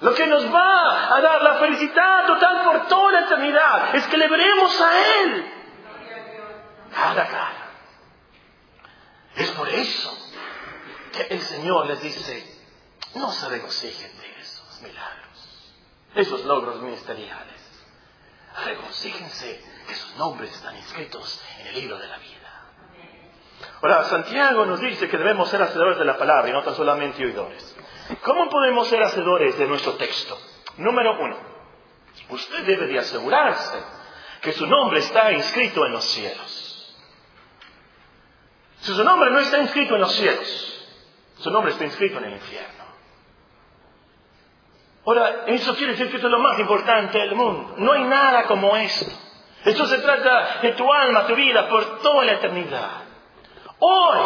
lo 0.00 0.14
que 0.14 0.26
nos 0.26 0.52
va 0.52 1.16
a 1.16 1.20
dar 1.20 1.42
la 1.42 1.54
felicidad 1.54 2.26
total 2.26 2.64
por 2.64 2.86
toda 2.88 3.12
la 3.12 3.20
eternidad, 3.26 3.94
es 3.94 4.06
que 4.06 4.16
le 4.16 4.28
veremos 4.28 4.80
a 4.80 5.20
Él 5.20 5.52
cara 6.92 7.22
a 7.22 7.28
cara. 7.28 7.70
Es 9.36 9.50
por 9.50 9.68
eso 9.68 10.16
que 11.12 11.22
el 11.34 11.40
Señor 11.40 11.86
les 11.86 12.02
dice, 12.02 12.46
no 13.14 13.32
se 13.32 13.48
regocijen 13.48 14.16
de 14.18 14.40
esos 14.40 14.82
milagros, 14.82 15.74
esos 16.14 16.44
logros 16.44 16.80
ministeriales. 16.80 17.60
Regocíjense 18.64 19.64
que 19.86 19.94
sus 19.94 20.16
nombres 20.16 20.52
están 20.52 20.76
inscritos 20.76 21.42
en 21.60 21.66
el 21.68 21.74
libro 21.74 21.98
de 21.98 22.06
la 22.08 22.18
vida. 22.18 22.42
Ahora, 23.80 24.04
Santiago 24.04 24.64
nos 24.66 24.80
dice 24.80 25.08
que 25.08 25.18
debemos 25.18 25.48
ser 25.48 25.62
hacedores 25.62 25.98
de 25.98 26.04
la 26.04 26.16
palabra 26.16 26.48
y 26.48 26.52
no 26.52 26.62
tan 26.62 26.74
solamente 26.74 27.24
oidores. 27.24 27.76
¿Cómo 28.22 28.48
podemos 28.48 28.88
ser 28.88 29.02
hacedores 29.02 29.58
de 29.58 29.66
nuestro 29.66 29.94
texto? 29.94 30.38
Número 30.76 31.18
uno, 31.20 31.36
usted 32.30 32.64
debe 32.64 32.86
de 32.86 32.98
asegurarse 32.98 33.82
que 34.40 34.52
su 34.52 34.66
nombre 34.66 35.00
está 35.00 35.32
inscrito 35.32 35.86
en 35.86 35.92
los 35.92 36.04
cielos. 36.04 36.96
Si 38.80 38.92
su 38.92 39.04
nombre 39.04 39.30
no 39.30 39.38
está 39.38 39.58
inscrito 39.58 39.94
en 39.94 40.00
los 40.00 40.12
cielos, 40.12 40.86
su 41.38 41.50
nombre 41.50 41.72
está 41.72 41.84
inscrito 41.84 42.18
en 42.18 42.24
el 42.24 42.32
infierno. 42.34 42.82
Ahora, 45.04 45.44
eso 45.46 45.74
quiere 45.74 45.92
decir 45.92 46.08
que 46.10 46.16
esto 46.16 46.28
es 46.28 46.32
lo 46.32 46.38
más 46.38 46.58
importante 46.58 47.18
del 47.18 47.34
mundo. 47.34 47.74
No 47.78 47.92
hay 47.92 48.04
nada 48.04 48.44
como 48.44 48.76
esto. 48.76 49.10
Esto 49.64 49.86
se 49.86 49.98
trata 49.98 50.58
de 50.62 50.72
tu 50.72 50.92
alma, 50.92 51.26
tu 51.26 51.34
vida, 51.36 51.68
por 51.68 52.00
toda 52.00 52.24
la 52.24 52.32
eternidad. 52.32 53.02
Hoy, 53.78 54.18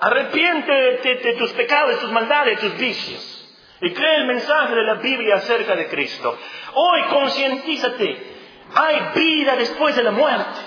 arrepiéntete 0.00 1.14
de 1.14 1.34
tus 1.34 1.52
pecados, 1.52 1.94
de 1.94 2.00
tus 2.00 2.10
maldades, 2.10 2.60
de 2.60 2.68
tus 2.68 2.78
vicios. 2.78 3.40
Y 3.80 3.92
cree 3.92 4.16
el 4.16 4.26
mensaje 4.26 4.74
de 4.74 4.82
la 4.82 4.94
Biblia 4.94 5.36
acerca 5.36 5.76
de 5.76 5.88
Cristo. 5.88 6.36
Hoy 6.74 7.02
concientízate. 7.04 8.34
Hay 8.74 9.00
vida 9.14 9.56
después 9.56 9.94
de 9.94 10.02
la 10.02 10.10
muerte. 10.10 10.60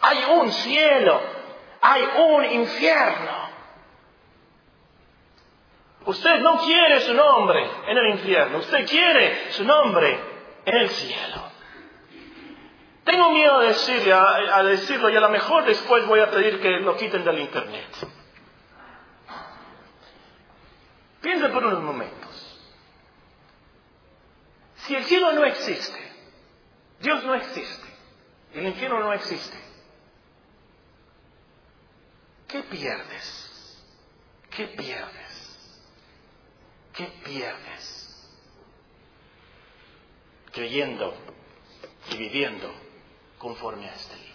Hay 0.00 0.24
un 0.38 0.50
cielo. 0.50 1.20
Hay 1.80 2.02
un 2.18 2.44
infierno. 2.52 3.42
Usted 6.04 6.40
no 6.40 6.58
quiere 6.58 7.00
su 7.00 7.14
nombre 7.14 7.68
en 7.86 7.98
el 7.98 8.10
infierno. 8.10 8.58
Usted 8.58 8.88
quiere 8.88 9.50
su 9.52 9.64
nombre 9.64 10.18
en 10.64 10.76
el 10.76 10.88
cielo. 10.88 11.51
Tengo 13.04 13.32
miedo 13.32 13.58
a, 13.58 13.64
decirle, 13.64 14.12
a, 14.12 14.62
decirlo 14.62 15.10
y 15.10 15.16
a 15.16 15.20
lo 15.20 15.28
mejor 15.28 15.64
después 15.64 16.06
voy 16.06 16.20
a 16.20 16.30
pedir 16.30 16.60
que 16.60 16.70
lo 16.80 16.96
quiten 16.96 17.24
del 17.24 17.40
internet. 17.40 17.88
Piensa 21.20 21.52
por 21.52 21.64
unos 21.64 21.82
momentos. 21.82 22.60
Si 24.76 24.94
el 24.94 25.04
cielo 25.04 25.32
no 25.32 25.44
existe, 25.44 26.12
Dios 27.00 27.24
no 27.24 27.34
existe, 27.34 27.88
el 28.54 28.66
infierno 28.66 29.00
no 29.00 29.12
existe, 29.12 29.56
¿qué 32.48 32.62
pierdes? 32.64 33.42
¿Qué 34.50 34.66
pierdes? 34.66 35.58
¿Qué 36.92 37.06
pierdes? 37.24 38.28
Creyendo 40.52 41.14
y 42.10 42.16
viviendo 42.16 42.91
conforme 43.42 43.88
a 43.88 43.94
este 43.94 44.16
libro. 44.16 44.32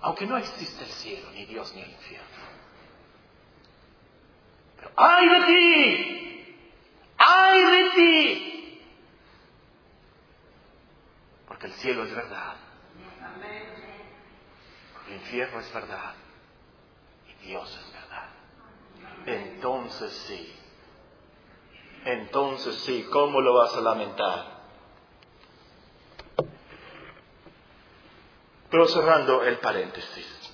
Aunque 0.00 0.26
no 0.26 0.38
existe 0.38 0.84
el 0.84 0.90
cielo, 0.90 1.30
ni 1.32 1.44
Dios, 1.44 1.74
ni 1.74 1.82
el 1.82 1.90
infierno. 1.90 2.28
Pero 4.76 4.90
¡ay 4.96 5.28
de 5.28 5.46
ti! 5.46 6.56
¡ay 7.18 7.64
de 7.64 7.90
ti! 7.90 8.82
Porque 11.46 11.66
el 11.66 11.72
cielo 11.74 12.04
es 12.04 12.14
verdad. 12.14 12.56
Porque 14.94 15.10
el 15.10 15.16
infierno 15.16 15.60
es 15.60 15.72
verdad. 15.74 16.14
Y 17.28 17.46
Dios 17.46 17.80
es 17.84 17.92
verdad. 17.92 18.28
Entonces 19.26 20.12
sí. 20.26 20.58
Entonces 22.06 22.76
sí, 22.76 23.06
¿cómo 23.12 23.42
lo 23.42 23.54
vas 23.54 23.74
a 23.74 23.82
lamentar? 23.82 24.53
Pero 28.74 28.88
cerrando 28.88 29.44
el 29.44 29.58
paréntesis, 29.58 30.52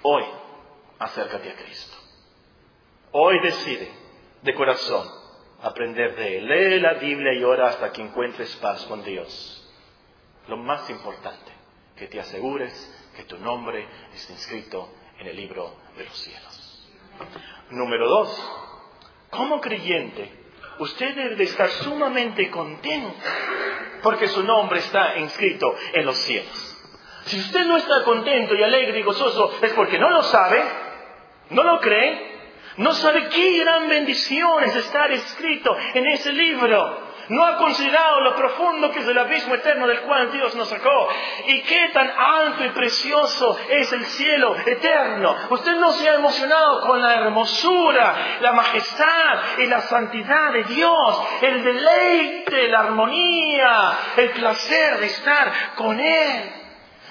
hoy 0.00 0.24
acércate 0.98 1.50
a 1.50 1.54
Cristo. 1.54 1.94
Hoy 3.12 3.38
decide 3.40 3.92
de 4.40 4.54
corazón 4.54 5.06
aprender 5.60 6.16
de 6.16 6.38
Él. 6.38 6.46
Lee 6.46 6.80
la 6.80 6.94
Biblia 6.94 7.34
y 7.34 7.44
ora 7.44 7.68
hasta 7.68 7.92
que 7.92 8.00
encuentres 8.00 8.56
paz 8.56 8.82
con 8.86 9.04
Dios. 9.04 9.70
Lo 10.48 10.56
más 10.56 10.88
importante, 10.88 11.52
que 11.96 12.06
te 12.06 12.18
asegures 12.18 12.72
que 13.14 13.24
tu 13.24 13.36
nombre 13.40 13.86
está 14.14 14.32
inscrito 14.32 14.90
en 15.18 15.26
el 15.26 15.36
libro 15.36 15.76
de 15.98 16.04
los 16.04 16.16
cielos. 16.16 16.88
Número 17.72 18.08
dos, 18.08 18.50
como 19.28 19.60
creyente, 19.60 20.32
usted 20.78 21.14
debe 21.14 21.44
estar 21.44 21.68
sumamente 21.68 22.50
contento 22.50 23.22
porque 24.02 24.28
su 24.28 24.42
nombre 24.42 24.78
está 24.78 25.18
inscrito 25.18 25.76
en 25.92 26.06
los 26.06 26.16
cielos. 26.20 26.65
Si 27.26 27.38
usted 27.40 27.64
no 27.66 27.76
está 27.76 28.04
contento 28.04 28.54
y 28.54 28.62
alegre 28.62 29.00
y 29.00 29.02
gozoso, 29.02 29.52
es 29.60 29.72
porque 29.72 29.98
no 29.98 30.10
lo 30.10 30.22
sabe, 30.22 30.62
no 31.50 31.62
lo 31.64 31.80
cree, 31.80 32.36
no 32.76 32.92
sabe 32.92 33.28
qué 33.28 33.58
gran 33.58 33.88
bendición 33.88 34.62
es 34.62 34.76
estar 34.76 35.10
escrito 35.10 35.76
en 35.94 36.06
ese 36.06 36.32
libro. 36.32 37.06
No 37.28 37.44
ha 37.44 37.56
considerado 37.56 38.20
lo 38.20 38.36
profundo 38.36 38.92
que 38.92 39.00
es 39.00 39.08
el 39.08 39.18
abismo 39.18 39.56
eterno 39.56 39.88
del 39.88 40.02
cual 40.02 40.30
Dios 40.30 40.54
nos 40.54 40.68
sacó. 40.68 41.08
Y 41.48 41.62
qué 41.62 41.88
tan 41.92 42.08
alto 42.08 42.64
y 42.64 42.68
precioso 42.68 43.58
es 43.68 43.92
el 43.92 44.04
cielo 44.04 44.54
eterno. 44.64 45.34
Usted 45.50 45.74
no 45.74 45.90
se 45.92 46.08
ha 46.08 46.14
emocionado 46.14 46.82
con 46.82 47.02
la 47.02 47.14
hermosura, 47.14 48.38
la 48.40 48.52
majestad 48.52 49.58
y 49.58 49.66
la 49.66 49.80
santidad 49.80 50.52
de 50.52 50.64
Dios. 50.64 51.22
El 51.42 51.64
deleite, 51.64 52.68
la 52.68 52.80
armonía, 52.80 53.98
el 54.16 54.30
placer 54.30 54.98
de 54.98 55.06
estar 55.06 55.74
con 55.74 55.98
Él. 55.98 56.55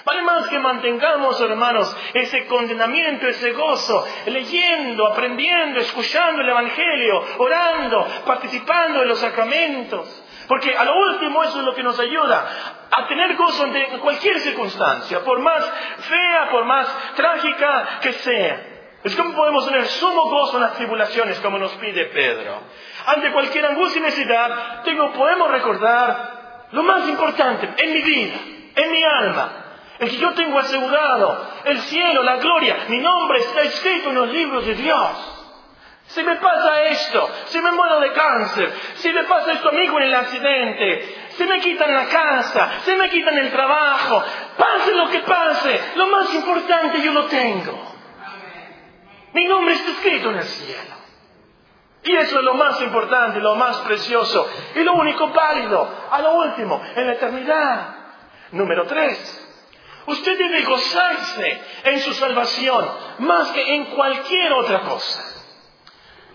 Vale 0.06 0.22
más 0.22 0.46
que 0.46 0.60
mantengamos, 0.60 1.40
hermanos, 1.40 1.96
ese 2.14 2.46
condenamiento, 2.46 3.26
ese 3.26 3.50
gozo, 3.50 4.06
leyendo, 4.26 5.04
aprendiendo, 5.04 5.80
escuchando 5.80 6.42
el 6.42 6.48
Evangelio, 6.48 7.24
orando, 7.38 8.06
participando 8.24 9.02
en 9.02 9.08
los 9.08 9.18
sacramentos. 9.18 10.22
Porque 10.46 10.76
a 10.76 10.84
lo 10.84 10.94
último 10.96 11.42
eso 11.42 11.58
es 11.58 11.64
lo 11.64 11.74
que 11.74 11.82
nos 11.82 11.98
ayuda 11.98 12.86
a 12.88 13.08
tener 13.08 13.34
gozo 13.34 13.64
en 13.66 13.98
cualquier 13.98 14.38
circunstancia, 14.38 15.24
por 15.24 15.40
más 15.40 15.68
fea, 15.98 16.50
por 16.52 16.64
más 16.66 16.86
trágica 17.16 17.98
que 18.00 18.12
sea. 18.12 18.60
Es 19.02 19.16
como 19.16 19.34
podemos 19.34 19.66
tener 19.66 19.86
sumo 19.86 20.30
gozo 20.30 20.58
en 20.58 20.62
las 20.62 20.74
tribulaciones, 20.74 21.40
como 21.40 21.58
nos 21.58 21.72
pide 21.72 22.04
Pedro. 22.06 22.60
Ante 23.06 23.32
cualquier 23.32 23.66
angustia 23.66 23.98
y 23.98 24.02
necesidad, 24.02 24.84
tengo, 24.84 25.12
podemos 25.14 25.50
recordar 25.50 26.68
lo 26.70 26.84
más 26.84 27.08
importante 27.08 27.74
en 27.76 27.92
mi 27.92 28.02
vida, 28.02 28.36
en 28.76 28.92
mi 28.92 29.02
alma, 29.02 29.65
el 29.98 30.10
que 30.10 30.16
yo 30.18 30.32
tengo 30.34 30.58
asegurado, 30.58 31.50
el 31.64 31.78
cielo, 31.80 32.22
la 32.22 32.36
gloria, 32.36 32.84
mi 32.88 32.98
nombre 32.98 33.38
está 33.38 33.62
escrito 33.62 34.10
en 34.10 34.14
los 34.16 34.28
libros 34.28 34.66
de 34.66 34.74
Dios. 34.74 35.32
Si 36.08 36.22
me 36.22 36.36
pasa 36.36 36.82
esto, 36.84 37.28
si 37.46 37.60
me 37.60 37.72
muero 37.72 37.98
de 38.00 38.12
cáncer, 38.12 38.72
si 38.96 39.12
me 39.12 39.24
pasa 39.24 39.52
esto 39.52 39.68
a 39.70 39.72
mí 39.72 39.88
con 39.88 40.02
el 40.02 40.14
accidente, 40.14 41.28
si 41.30 41.44
me 41.44 41.60
quitan 41.60 41.92
la 41.92 42.06
casa, 42.06 42.70
si 42.84 42.94
me 42.94 43.10
quitan 43.10 43.36
el 43.36 43.50
trabajo, 43.50 44.22
pase 44.56 44.94
lo 44.94 45.08
que 45.10 45.20
pase, 45.20 45.80
lo 45.96 46.06
más 46.06 46.32
importante 46.32 47.02
yo 47.02 47.12
lo 47.12 47.24
tengo. 47.24 47.96
Mi 49.32 49.44
nombre 49.46 49.74
está 49.74 49.90
escrito 49.90 50.30
en 50.30 50.36
el 50.36 50.44
cielo. 50.44 50.96
Y 52.04 52.14
eso 52.16 52.38
es 52.38 52.44
lo 52.44 52.54
más 52.54 52.80
importante, 52.82 53.40
lo 53.40 53.56
más 53.56 53.78
precioso 53.78 54.48
y 54.76 54.84
lo 54.84 54.94
único 54.94 55.28
válido, 55.28 55.90
a 56.08 56.20
lo 56.20 56.34
último, 56.34 56.80
en 56.94 57.06
la 57.06 57.12
eternidad. 57.14 57.96
Número 58.52 58.86
tres, 58.86 59.45
usted 60.06 60.38
debe 60.38 60.62
gozarse 60.62 61.60
en 61.84 62.00
su 62.00 62.14
salvación 62.14 62.88
más 63.18 63.48
que 63.52 63.74
en 63.74 63.86
cualquier 63.86 64.52
otra 64.52 64.80
cosa. 64.80 65.22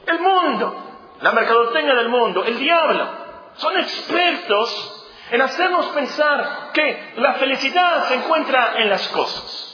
El 0.05 0.19
mundo, 0.19 0.75
la 1.21 1.31
mercadotecnia 1.31 1.95
del 1.95 2.09
mundo, 2.09 2.43
el 2.43 2.57
diablo, 2.57 3.07
son 3.55 3.77
expertos 3.77 4.97
en 5.31 5.41
hacernos 5.41 5.87
pensar 5.87 6.71
que 6.73 7.13
la 7.17 7.35
felicidad 7.35 8.07
se 8.07 8.15
encuentra 8.15 8.73
en 8.77 8.89
las 8.89 9.07
cosas. 9.09 9.67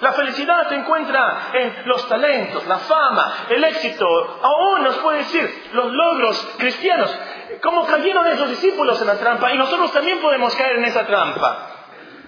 La 0.00 0.12
felicidad 0.12 0.68
se 0.68 0.74
encuentra 0.74 1.50
en 1.52 1.82
los 1.86 2.08
talentos, 2.08 2.66
la 2.66 2.78
fama, 2.78 3.46
el 3.50 3.62
éxito, 3.62 4.04
aún 4.42 4.82
nos 4.82 4.96
puede 4.96 5.18
decir 5.18 5.70
los 5.74 5.92
logros 5.92 6.54
cristianos, 6.58 7.16
como 7.62 7.86
cayeron 7.86 8.26
esos 8.26 8.48
discípulos 8.48 9.00
en 9.00 9.06
la 9.06 9.18
trampa 9.18 9.52
y 9.52 9.58
nosotros 9.58 9.92
también 9.92 10.20
podemos 10.20 10.56
caer 10.56 10.78
en 10.78 10.86
esa 10.86 11.06
trampa. 11.06 11.71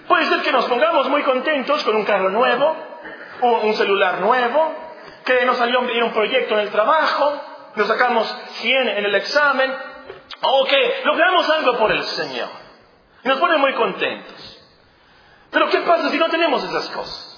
Puede 0.07 0.25
ser 0.25 0.41
que 0.41 0.51
nos 0.51 0.65
pongamos 0.65 1.09
muy 1.09 1.23
contentos 1.23 1.83
con 1.83 1.95
un 1.95 2.05
carro 2.05 2.29
nuevo, 2.29 2.75
un 3.41 3.73
celular 3.73 4.19
nuevo, 4.19 4.73
que 5.25 5.45
nos 5.45 5.57
salió 5.57 5.79
un 5.79 6.13
proyecto 6.13 6.53
en 6.53 6.59
el 6.61 6.69
trabajo, 6.69 7.41
nos 7.75 7.87
sacamos 7.87 8.27
100 8.61 8.89
en 8.89 9.05
el 9.05 9.15
examen, 9.15 9.73
o 10.41 10.65
que 10.65 11.01
logramos 11.03 11.49
algo 11.49 11.77
por 11.77 11.91
el 11.91 12.03
Señor. 12.03 12.49
Y 13.23 13.27
nos 13.27 13.39
pone 13.39 13.57
muy 13.57 13.73
contentos. 13.73 14.63
Pero 15.49 15.69
¿qué 15.69 15.79
pasa 15.79 16.09
si 16.09 16.17
no 16.17 16.29
tenemos 16.29 16.63
esas 16.63 16.89
cosas? 16.89 17.31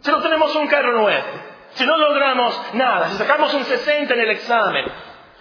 Si 0.00 0.10
no 0.10 0.20
tenemos 0.20 0.54
un 0.54 0.68
carro 0.68 0.92
nuevo, 1.00 1.26
si 1.74 1.86
no 1.86 1.96
logramos 1.96 2.74
nada, 2.74 3.08
si 3.10 3.16
sacamos 3.16 3.52
un 3.54 3.64
60 3.64 4.14
en 4.14 4.20
el 4.20 4.30
examen, 4.30 4.84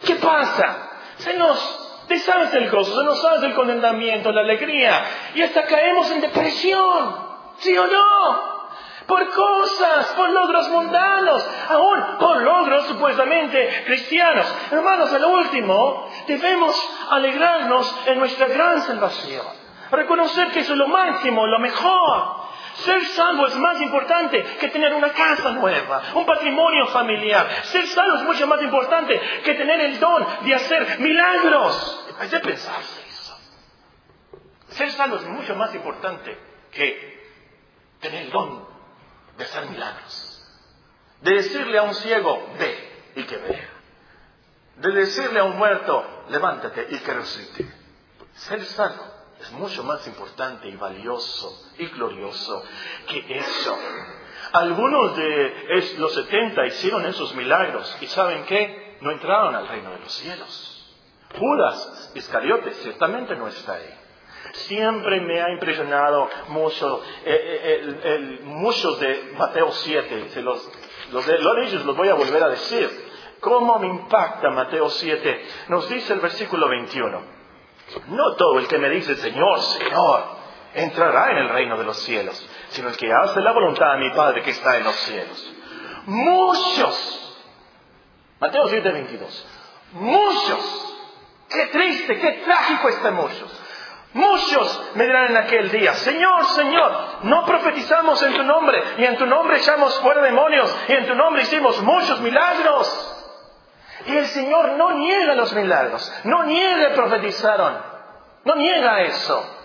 ¿qué 0.06 0.16
pasa? 0.16 0.90
Se 1.18 1.38
nos 1.38 1.81
deshace 2.12 2.58
el 2.58 2.70
gozo, 2.70 2.96
se 2.96 3.04
nos 3.04 3.24
hace 3.26 3.48
el 3.48 3.54
condenamiento, 3.54 4.32
la 4.32 4.42
alegría, 4.42 5.04
y 5.34 5.42
hasta 5.42 5.64
caemos 5.64 6.12
en 6.12 6.22
depresión. 6.22 7.32
¿Sí 7.58 7.78
o 7.78 7.88
no? 7.88 8.52
por 9.12 9.30
cosas, 9.30 10.08
por 10.16 10.30
logros 10.30 10.70
mundanos, 10.70 11.46
aún 11.70 12.18
por 12.18 12.42
logros 12.42 12.88
supuestamente 12.88 13.84
cristianos. 13.86 14.46
Hermanos, 14.72 15.12
al 15.12 15.26
último, 15.26 16.10
debemos 16.28 16.90
alegrarnos 17.10 17.94
en 18.08 18.20
nuestra 18.20 18.48
gran 18.48 18.82
salvación. 18.84 19.46
Reconocer 19.92 20.52
que 20.52 20.60
eso 20.60 20.72
es 20.72 20.80
lo 20.80 20.88
máximo, 20.88 21.46
lo 21.46 21.60
mejor. 21.60 22.41
Ser 22.76 23.06
salvo 23.08 23.48
es 23.48 23.56
más 23.56 23.82
importante 23.82 24.44
que 24.60 24.70
tener 24.70 24.94
una 24.94 25.12
casa 25.12 25.52
nueva, 25.52 26.04
un 26.16 26.26
patrimonio 26.26 26.88
familiar. 26.88 27.48
Ser 27.66 27.88
salvo 27.88 28.18
es 28.18 28.24
mucho 28.24 28.48
más 28.48 28.62
importante 28.62 29.20
que 29.44 29.54
tener 29.54 29.82
el 29.82 30.00
don 30.00 30.26
de 30.44 30.56
hacer 30.56 31.00
milagros. 31.00 32.08
Hay 32.20 32.30
que 32.30 32.40
pensarse 32.40 33.02
eso. 33.08 33.38
Ser 34.70 34.92
salvo 34.92 35.18
es 35.18 35.24
mucho 35.24 35.56
más 35.56 35.74
importante 35.76 36.38
que 36.72 37.22
tener 38.00 38.24
el 38.24 38.32
don 38.32 38.66
de 39.38 39.44
hacer 39.44 39.70
milagros. 39.70 40.28
De 41.22 41.36
decirle 41.36 41.78
a 41.78 41.84
un 41.84 41.94
ciego, 41.94 42.50
ve 42.58 43.12
y 43.16 43.24
que 43.24 43.38
vea. 43.38 43.70
De 44.78 44.92
decirle 44.92 45.40
a 45.40 45.44
un 45.44 45.58
muerto, 45.58 46.24
levántate 46.30 46.88
y 46.90 47.00
que 47.00 47.14
resucite. 47.14 47.72
Ser 48.34 48.66
salvo 48.66 49.21
es 49.42 49.52
mucho 49.54 49.84
más 49.84 50.06
importante 50.08 50.68
y 50.68 50.76
valioso 50.76 51.70
y 51.78 51.88
glorioso 51.88 52.64
que 53.08 53.38
eso. 53.38 53.78
Algunos 54.54 55.16
de 55.16 55.96
los 55.98 56.14
setenta 56.14 56.66
hicieron 56.66 57.06
esos 57.06 57.34
milagros 57.36 57.98
y 58.02 58.08
¿saben 58.08 58.44
qué? 58.46 58.98
No 59.02 59.12
entraron 59.12 59.56
al 59.56 59.68
reino 59.68 59.92
de 59.92 60.00
los 60.00 60.12
cielos. 60.14 60.78
Judas 61.38 62.12
Iscariote 62.14 62.72
ciertamente 62.74 63.36
no 63.36 63.48
está 63.48 63.74
ahí. 63.74 63.98
Siempre 64.54 65.22
me 65.22 65.42
ha 65.42 65.50
impresionado 65.52 66.30
mucho, 66.50 67.02
eh, 67.26 68.00
eh, 68.04 68.40
muchos 68.44 69.00
de 69.00 69.34
Mateo 69.38 69.72
7, 69.72 70.30
se 70.30 70.42
los, 70.42 70.70
los 71.12 71.26
de 71.26 71.36
ellos 71.36 71.86
los 71.86 71.96
voy 71.96 72.10
a 72.10 72.16
volver 72.16 72.44
a 72.44 72.50
decir. 72.50 73.12
¿Cómo 73.40 73.80
me 73.80 73.88
impacta 73.88 74.50
Mateo 74.52 74.90
7? 74.90 75.46
Nos 75.70 75.90
dice 75.90 76.14
el 76.14 76.20
versículo 76.20 76.68
21. 76.70 77.41
No 78.08 78.36
todo 78.36 78.60
el 78.60 78.68
que 78.68 78.78
me 78.78 78.90
dice 78.90 79.16
Señor, 79.16 79.60
Señor, 79.62 80.24
entrará 80.74 81.32
en 81.32 81.38
el 81.38 81.50
reino 81.50 81.78
de 81.78 81.84
los 81.84 81.98
cielos, 81.98 82.50
sino 82.70 82.90
el 82.90 82.98
que 82.98 83.12
hace 83.12 83.42
la 83.42 83.52
voluntad 83.52 83.94
de 83.94 84.00
mi 84.00 84.16
Padre 84.16 84.44
que 84.44 84.52
está 84.52 84.78
en 84.78 84.84
los 84.84 84.96
cielos. 84.96 85.54
Muchos, 86.06 87.38
Mateo 88.40 88.68
7, 88.68 88.92
22, 88.92 89.48
muchos, 89.94 90.98
qué 91.50 91.68
triste, 91.68 92.20
qué 92.20 92.32
trágico 92.44 92.90
están 92.90 93.16
muchos. 93.16 93.62
Muchos 94.14 94.92
me 94.96 95.06
dirán 95.06 95.32
en 95.32 95.38
aquel 95.38 95.72
día, 95.72 95.94
Señor, 95.94 96.46
Señor, 96.48 96.92
no 97.24 97.46
profetizamos 97.46 98.22
en 98.24 98.34
tu 98.34 98.44
nombre, 98.44 98.84
y 98.98 99.06
en 99.06 99.18
tu 99.18 99.26
nombre 99.26 99.58
echamos 99.58 99.98
fuera 100.02 100.22
demonios, 100.22 100.76
y 100.90 100.94
en 100.94 101.08
tu 101.08 101.16
nombre 101.16 101.44
hicimos 101.44 101.82
muchos 101.82 102.20
milagros. 102.20 103.21
Y 104.08 104.18
el 104.18 104.26
Señor 104.28 104.74
no 104.74 104.92
niega 104.92 105.36
los 105.36 105.54
milagros, 105.54 106.12
no 106.24 106.44
niega 106.44 106.94
profetizaron, 106.94 107.78
no 108.46 108.56
niega 108.56 109.02
eso. 109.02 109.58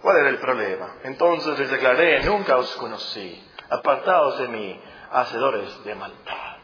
¿Cuál 0.00 0.16
era 0.18 0.28
el 0.30 0.38
problema? 0.38 0.96
Entonces 1.04 1.58
les 1.58 1.70
declaré, 1.70 2.22
nunca 2.24 2.56
os 2.56 2.74
conocí, 2.76 3.42
apartados 3.70 4.38
de 4.40 4.48
mí, 4.48 4.80
hacedores 5.12 5.84
de 5.84 5.94
maldad. 5.94 6.56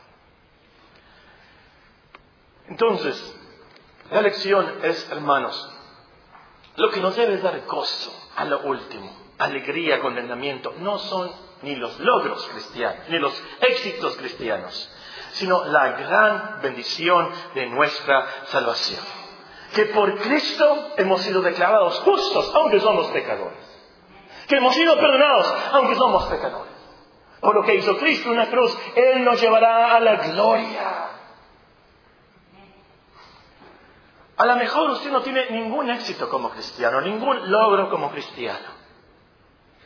Entonces, 2.68 3.36
la 4.10 4.22
lección 4.22 4.80
es, 4.82 5.10
hermanos, 5.10 5.70
lo 6.76 6.90
que 6.90 7.00
nos 7.00 7.16
debe 7.16 7.38
dar 7.38 7.64
gozo 7.66 8.12
a 8.36 8.44
lo 8.44 8.60
último, 8.60 9.16
alegría, 9.38 10.00
condenamiento, 10.00 10.74
no 10.78 10.98
son 10.98 11.30
ni 11.62 11.76
los 11.76 11.98
logros 12.00 12.46
cristianos, 12.48 13.08
ni 13.08 13.18
los 13.18 13.42
éxitos 13.60 14.16
cristianos, 14.16 14.90
sino 15.38 15.64
la 15.64 15.92
gran 15.92 16.60
bendición 16.60 17.30
de 17.54 17.66
nuestra 17.66 18.26
salvación. 18.46 19.00
Que 19.74 19.86
por 19.86 20.18
Cristo 20.18 20.92
hemos 20.96 21.20
sido 21.22 21.42
declarados 21.42 22.00
justos, 22.00 22.52
aunque 22.54 22.80
somos 22.80 23.06
pecadores. 23.08 23.58
Que 24.48 24.56
hemos 24.56 24.74
sido 24.74 24.96
perdonados, 24.96 25.54
aunque 25.72 25.94
somos 25.94 26.24
pecadores. 26.26 26.72
Por 27.40 27.54
lo 27.54 27.62
que 27.62 27.76
hizo 27.76 27.96
Cristo 27.98 28.30
en 28.30 28.38
la 28.38 28.46
cruz, 28.46 28.76
Él 28.96 29.24
nos 29.24 29.40
llevará 29.40 29.94
a 29.94 30.00
la 30.00 30.16
gloria. 30.16 31.08
A 34.36 34.46
lo 34.46 34.56
mejor 34.56 34.90
usted 34.90 35.10
no 35.10 35.20
tiene 35.22 35.50
ningún 35.50 35.90
éxito 35.90 36.28
como 36.28 36.50
cristiano, 36.50 37.00
ningún 37.00 37.50
logro 37.50 37.90
como 37.90 38.10
cristiano. 38.10 38.77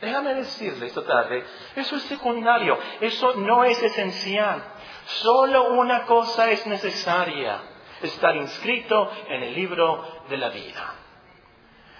Déjame 0.03 0.33
decirle 0.33 0.87
esta 0.87 1.01
tarde, 1.05 1.45
eso 1.77 1.95
es 1.95 2.03
secundario, 2.03 2.77
eso 2.99 3.35
no 3.35 3.63
es 3.63 3.81
esencial. 3.81 4.61
Solo 5.05 5.71
una 5.75 6.03
cosa 6.03 6.51
es 6.51 6.67
necesaria, 6.67 7.61
estar 8.01 8.35
inscrito 8.35 9.09
en 9.29 9.43
el 9.43 9.53
libro 9.53 10.05
de 10.27 10.35
la 10.35 10.49
vida. 10.49 10.93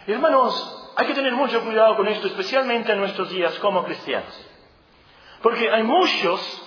hermanos, 0.05 0.91
hay 0.97 1.07
que 1.07 1.13
tener 1.13 1.31
mucho 1.31 1.61
cuidado 1.63 1.95
con 1.95 2.05
esto, 2.09 2.27
especialmente 2.27 2.91
en 2.91 2.99
nuestros 2.99 3.29
días 3.29 3.57
como 3.59 3.85
cristianos. 3.85 4.49
Porque 5.41 5.71
hay 5.71 5.83
muchos 5.83 6.61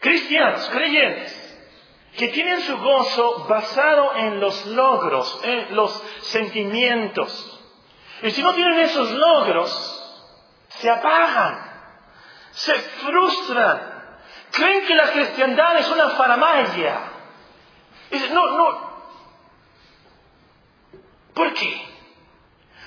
cristianos, 0.00 0.68
creyentes, 0.70 1.44
que 2.16 2.28
tienen 2.28 2.62
su 2.62 2.76
gozo 2.78 3.46
basado 3.48 4.16
en 4.16 4.40
los 4.40 4.66
logros, 4.66 5.40
en 5.44 5.76
los 5.76 5.92
sentimientos. 6.22 7.60
Y 8.24 8.30
si 8.32 8.42
no 8.42 8.52
tienen 8.54 8.80
esos 8.80 9.08
logros, 9.12 9.97
se 10.80 10.90
apagan, 10.90 11.58
se 12.52 12.74
frustran, 12.74 13.80
creen 14.52 14.86
que 14.86 14.94
la 14.94 15.10
cristiandad 15.10 15.76
es 15.78 15.88
una 15.88 16.10
faramaya. 16.10 16.98
Dicen, 18.10 18.34
no, 18.34 18.56
no. 18.56 18.88
¿Por 21.34 21.52
qué? 21.54 21.88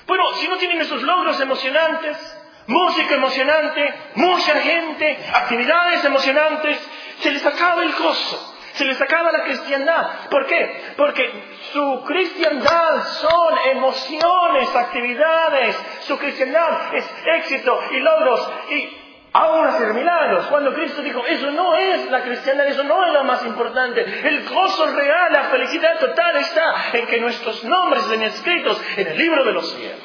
Bueno, 0.06 0.34
si 0.34 0.48
no 0.48 0.56
tienen 0.56 0.80
esos 0.80 1.02
logros 1.02 1.40
emocionantes, 1.40 2.18
música 2.66 3.14
emocionante, 3.14 3.94
mucha 4.14 4.60
gente, 4.60 5.30
actividades 5.32 6.04
emocionantes, 6.04 6.78
se 7.20 7.30
les 7.30 7.44
acaba 7.46 7.82
el 7.82 7.92
gozo. 7.92 8.51
Se 8.72 8.84
les 8.84 9.00
acaba 9.00 9.32
la 9.32 9.44
cristiandad. 9.44 10.28
¿Por 10.30 10.46
qué? 10.46 10.94
Porque 10.96 11.30
su 11.72 12.04
cristiandad 12.06 13.04
son 13.04 13.58
emociones, 13.70 14.74
actividades. 14.74 15.76
Su 16.00 16.18
cristiandad 16.18 16.94
es 16.94 17.04
éxito 17.36 17.78
y 17.90 18.00
logros. 18.00 18.50
Y 18.70 19.02
ahora 19.32 19.70
hacer 19.70 19.94
milagros. 19.94 20.46
Cuando 20.46 20.72
Cristo 20.74 21.02
dijo, 21.02 21.24
eso 21.26 21.50
no 21.50 21.74
es 21.74 22.10
la 22.10 22.22
cristiandad, 22.22 22.66
eso 22.66 22.84
no 22.84 23.04
es 23.04 23.12
lo 23.12 23.24
más 23.24 23.44
importante. 23.44 24.02
El 24.02 24.48
gozo 24.48 24.86
real, 24.94 25.32
la 25.32 25.44
felicidad 25.44 25.98
total 25.98 26.36
está 26.36 26.74
en 26.94 27.06
que 27.06 27.20
nuestros 27.20 27.64
nombres 27.64 28.04
estén 28.04 28.22
escritos 28.22 28.80
en 28.96 29.06
el 29.06 29.18
libro 29.18 29.44
de 29.44 29.52
los 29.52 29.70
cielos. 29.72 30.00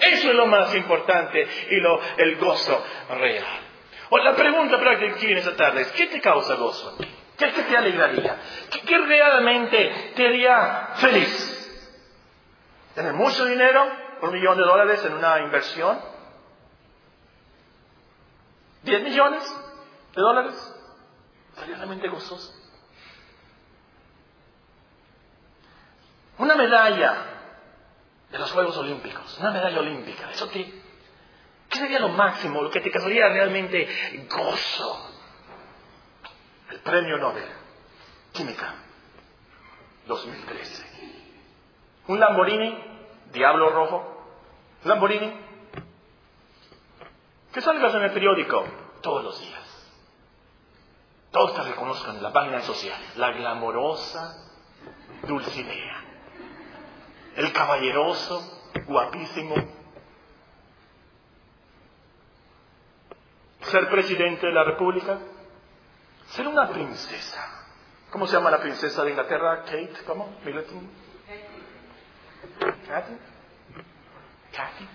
Eso 0.00 0.30
es 0.30 0.34
lo 0.34 0.46
más 0.46 0.74
importante 0.74 1.46
y 1.70 1.76
lo, 1.80 2.00
el 2.16 2.36
gozo 2.36 2.84
real. 3.10 3.60
O 4.10 4.18
la 4.18 4.34
pregunta 4.34 4.78
para 4.78 4.98
que 4.98 5.30
en 5.30 5.38
esta 5.38 5.56
tarde 5.56 5.82
es, 5.82 5.92
¿qué 5.92 6.06
te 6.06 6.20
causa 6.20 6.54
gozo? 6.54 6.96
¿Qué, 7.38 7.46
te 7.46 7.76
alegraría? 7.76 8.36
¿Qué, 8.70 8.80
¿Qué, 8.80 8.98
realmente 8.98 10.12
te 10.16 10.26
haría 10.26 10.88
feliz? 10.96 11.54
¿Tener 12.94 13.12
mucho 13.12 13.44
dinero? 13.44 13.86
¿Un 14.22 14.32
millón 14.32 14.56
de 14.56 14.64
dólares 14.64 15.04
en 15.04 15.14
una 15.14 15.38
inversión? 15.38 16.00
¿10 18.84 19.02
millones 19.02 19.56
de 20.14 20.20
dólares? 20.20 20.74
realmente 21.66 22.08
gozoso? 22.08 22.54
Una 26.38 26.54
medalla 26.54 27.16
de 28.30 28.38
los 28.38 28.50
Juegos 28.52 28.76
Olímpicos, 28.78 29.38
una 29.38 29.50
medalla 29.50 29.80
olímpica, 29.80 30.30
¿eso 30.30 30.48
qué? 30.50 30.82
¿Qué 31.68 31.78
sería 31.78 31.98
lo 31.98 32.10
máximo, 32.10 32.62
lo 32.62 32.70
que 32.70 32.80
te 32.80 32.90
causaría 32.90 33.28
realmente 33.28 33.88
gozo? 34.28 35.07
Premio 36.88 37.18
Nobel, 37.18 37.44
Química, 38.32 38.74
2013. 40.06 40.86
Un 42.06 42.18
Lamborghini, 42.18 42.78
Diablo 43.30 43.68
Rojo, 43.68 44.24
Lamborghini, 44.84 45.34
que 47.52 47.60
salgas 47.60 47.94
en 47.94 48.04
el 48.04 48.12
periódico 48.12 48.64
todos 49.02 49.22
los 49.22 49.38
días. 49.38 49.90
Todos 51.30 51.56
te 51.56 51.62
reconozcan 51.62 52.16
en 52.16 52.22
la 52.22 52.32
página 52.32 52.62
social. 52.62 52.98
La 53.16 53.32
glamorosa 53.32 54.48
Dulcinea. 55.26 56.04
El 57.36 57.52
caballeroso, 57.52 58.62
guapísimo. 58.86 59.56
Ser 63.60 63.90
presidente 63.90 64.46
de 64.46 64.52
la 64.54 64.64
República. 64.64 65.18
Ser 66.30 66.46
una 66.46 66.68
princesa. 66.68 67.64
¿Cómo 68.10 68.26
se 68.26 68.34
llama 68.34 68.50
la 68.50 68.60
princesa 68.60 69.04
de 69.04 69.10
Inglaterra? 69.10 69.62
Kate, 69.64 69.94
¿cómo? 70.06 70.38
Middleton. 70.44 70.90
Kathy. 72.86 73.18
Kathy. 74.52 74.88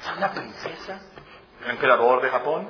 Ser 0.00 0.16
una 0.16 0.32
princesa. 0.32 1.00
El 1.64 1.70
emperador 1.70 2.22
de 2.22 2.30
Japón. 2.30 2.68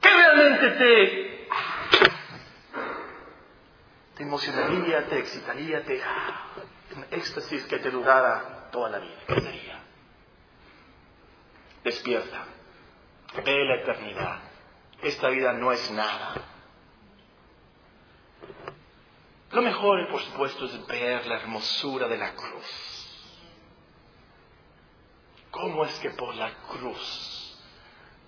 ¿Qué 0.00 0.08
realmente 0.08 0.70
te, 0.70 1.48
te 4.16 4.22
emocionaría, 4.22 5.06
te 5.06 5.18
excitaría, 5.18 5.84
te 5.84 6.00
un 6.96 7.06
éxtasis 7.10 7.64
que 7.64 7.78
te 7.78 7.90
durara 7.90 8.68
toda 8.70 8.90
la 8.90 8.98
vida? 8.98 9.18
¿Qué 9.26 9.40
sería? 9.40 9.80
Despierta. 11.84 12.44
Ve 13.34 13.64
la 13.64 13.76
eternidad. 13.76 14.40
Esta 15.02 15.28
vida 15.28 15.52
no 15.52 15.70
es 15.72 15.90
nada. 15.90 16.34
Lo 19.52 19.62
mejor, 19.62 20.08
por 20.08 20.20
supuesto, 20.20 20.66
es 20.66 20.86
ver 20.86 21.26
la 21.26 21.36
hermosura 21.36 22.08
de 22.08 22.18
la 22.18 22.34
cruz. 22.34 23.08
¿Cómo 25.50 25.84
es 25.84 25.98
que 26.00 26.10
por 26.10 26.34
la 26.34 26.52
cruz, 26.68 27.58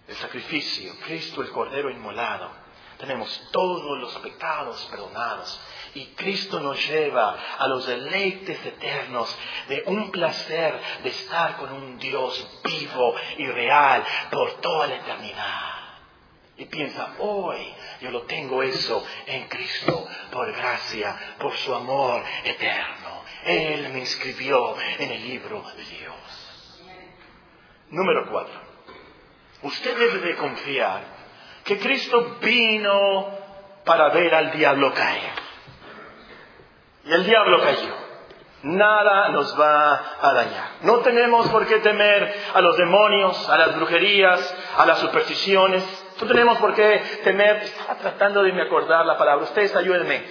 el 0.09 0.17
sacrificio, 0.17 0.93
Cristo 1.05 1.43
el 1.43 1.51
Cordero 1.51 1.91
inmolado, 1.91 2.51
tenemos 3.01 3.49
todos 3.51 3.99
los 3.99 4.15
pecados 4.19 4.87
perdonados 4.91 5.61
y 5.95 6.07
Cristo 6.15 6.61
nos 6.61 6.79
lleva 6.89 7.37
a 7.59 7.67
los 7.67 7.87
deleites 7.87 8.65
eternos 8.65 9.37
de 9.69 9.83
un 9.87 10.11
placer 10.11 10.79
de 11.03 11.09
estar 11.09 11.57
con 11.57 11.73
un 11.73 11.99
Dios 11.99 12.61
vivo 12.63 13.15
y 13.39 13.47
real 13.47 14.05
por 14.31 14.61
toda 14.61 14.87
la 14.87 14.97
eternidad. 14.97 15.71
Y 16.57 16.67
piensa, 16.67 17.15
hoy 17.19 17.75
yo 18.03 18.11
lo 18.11 18.23
tengo 18.23 18.63
eso 18.63 19.05
en 19.27 19.49
Cristo, 19.49 20.07
por 20.31 20.53
gracia, 20.53 21.37
por 21.39 21.57
su 21.57 21.75
amor 21.75 22.23
eterno. 22.45 23.23
Él 23.45 23.89
me 23.89 24.01
inscribió 24.01 24.77
en 24.99 25.11
el 25.11 25.23
libro 25.23 25.63
de 25.75 25.85
Dios. 25.85 26.83
Número 27.89 28.31
cuatro. 28.31 28.61
Usted 29.63 29.99
debe 29.99 30.19
de 30.19 30.37
confiar 30.37 31.20
que 31.71 31.79
Cristo 31.79 32.37
vino 32.41 33.29
para 33.85 34.09
ver 34.09 34.35
al 34.35 34.51
diablo 34.51 34.93
caer. 34.93 35.31
Y 37.05 37.13
el 37.13 37.25
diablo 37.25 37.63
cayó. 37.63 37.95
Nada 38.65 39.29
nos 39.29 39.59
va 39.59 40.17
a 40.21 40.33
dañar. 40.35 40.69
No 40.83 40.99
tenemos 40.99 41.49
por 41.49 41.69
qué 41.69 41.79
temer 41.79 42.35
a 42.55 42.61
los 42.61 42.77
demonios, 42.77 43.49
a 43.49 43.57
las 43.57 43.77
brujerías, 43.77 44.55
a 44.79 44.85
las 44.85 44.99
supersticiones. 44.99 45.85
No 46.21 46.27
tenemos 46.27 46.59
por 46.59 46.75
qué 46.75 47.21
temer. 47.23 47.59
Estaba 47.59 47.95
tratando 48.01 48.43
de 48.43 48.53
me 48.53 48.63
acordar 48.63 49.07
la 49.07 49.17
palabra. 49.17 49.45
Ustedes 49.45 49.75
ayúdenme. 49.77 50.25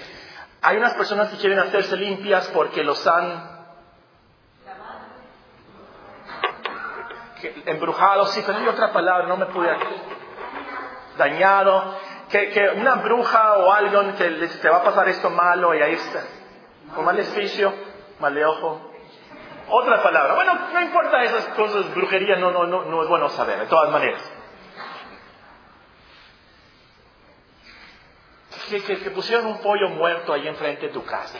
Hay 0.61 0.75
unas 0.75 0.93
personas 0.95 1.29
que 1.29 1.37
quieren 1.37 1.59
hacerse 1.59 1.95
limpias 1.95 2.49
porque 2.53 2.83
los 2.83 3.07
han 3.07 3.59
embrujado, 7.65 8.25
sí, 8.25 8.43
pero 8.45 8.69
otra 8.69 8.91
palabra, 8.91 9.25
no 9.25 9.37
me 9.37 9.45
pude 9.45 9.69
dañado, 11.19 11.95
que, 12.29 12.71
una 12.75 12.95
bruja 12.95 13.57
o 13.57 13.71
alguien 13.71 14.15
que 14.15 14.47
te 14.47 14.69
va 14.69 14.77
a 14.77 14.83
pasar 14.83 15.07
esto 15.09 15.29
malo 15.29 15.75
y 15.75 15.81
ahí 15.81 15.93
está, 15.93 16.23
con 16.95 17.05
maleficio, 17.05 17.71
maleojo. 18.19 18.89
Otra 19.71 20.01
palabra, 20.01 20.33
bueno, 20.33 20.57
no 20.73 20.81
importa 20.81 21.21
esas 21.23 21.45
cosas, 21.49 21.93
brujería 21.93 22.37
no, 22.37 22.49
no, 22.49 22.65
no, 22.65 23.03
es 23.03 23.07
bueno 23.07 23.29
saber, 23.29 23.59
de 23.59 23.65
todas 23.67 23.91
maneras. 23.91 24.31
Que, 28.69 28.83
que, 28.83 28.99
que 28.99 29.11
pusieron 29.11 29.47
un 29.47 29.61
pollo 29.61 29.89
muerto 29.89 30.33
ahí 30.33 30.47
enfrente 30.47 30.87
de 30.87 30.93
tu 30.93 31.03
casa. 31.03 31.37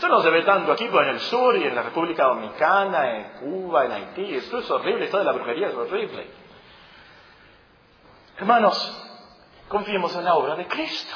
Esto 0.00 0.08
no 0.08 0.22
se 0.22 0.30
ve 0.30 0.42
tanto 0.44 0.72
aquí, 0.72 0.86
pero 0.86 1.02
en 1.02 1.08
el 1.10 1.20
sur 1.20 1.54
y 1.56 1.64
en 1.64 1.74
la 1.74 1.82
República 1.82 2.24
Dominicana, 2.24 3.18
en 3.18 3.24
Cuba, 3.32 3.84
en 3.84 3.92
Haití. 3.92 4.34
Esto 4.34 4.60
es 4.60 4.70
horrible, 4.70 5.04
esto 5.04 5.18
de 5.18 5.24
la 5.24 5.32
brujería 5.32 5.68
es 5.68 5.74
horrible. 5.74 6.39
Hermanos, 8.40 8.96
confiemos 9.68 10.16
en 10.16 10.24
la 10.24 10.34
obra 10.34 10.56
de 10.56 10.66
Cristo. 10.66 11.14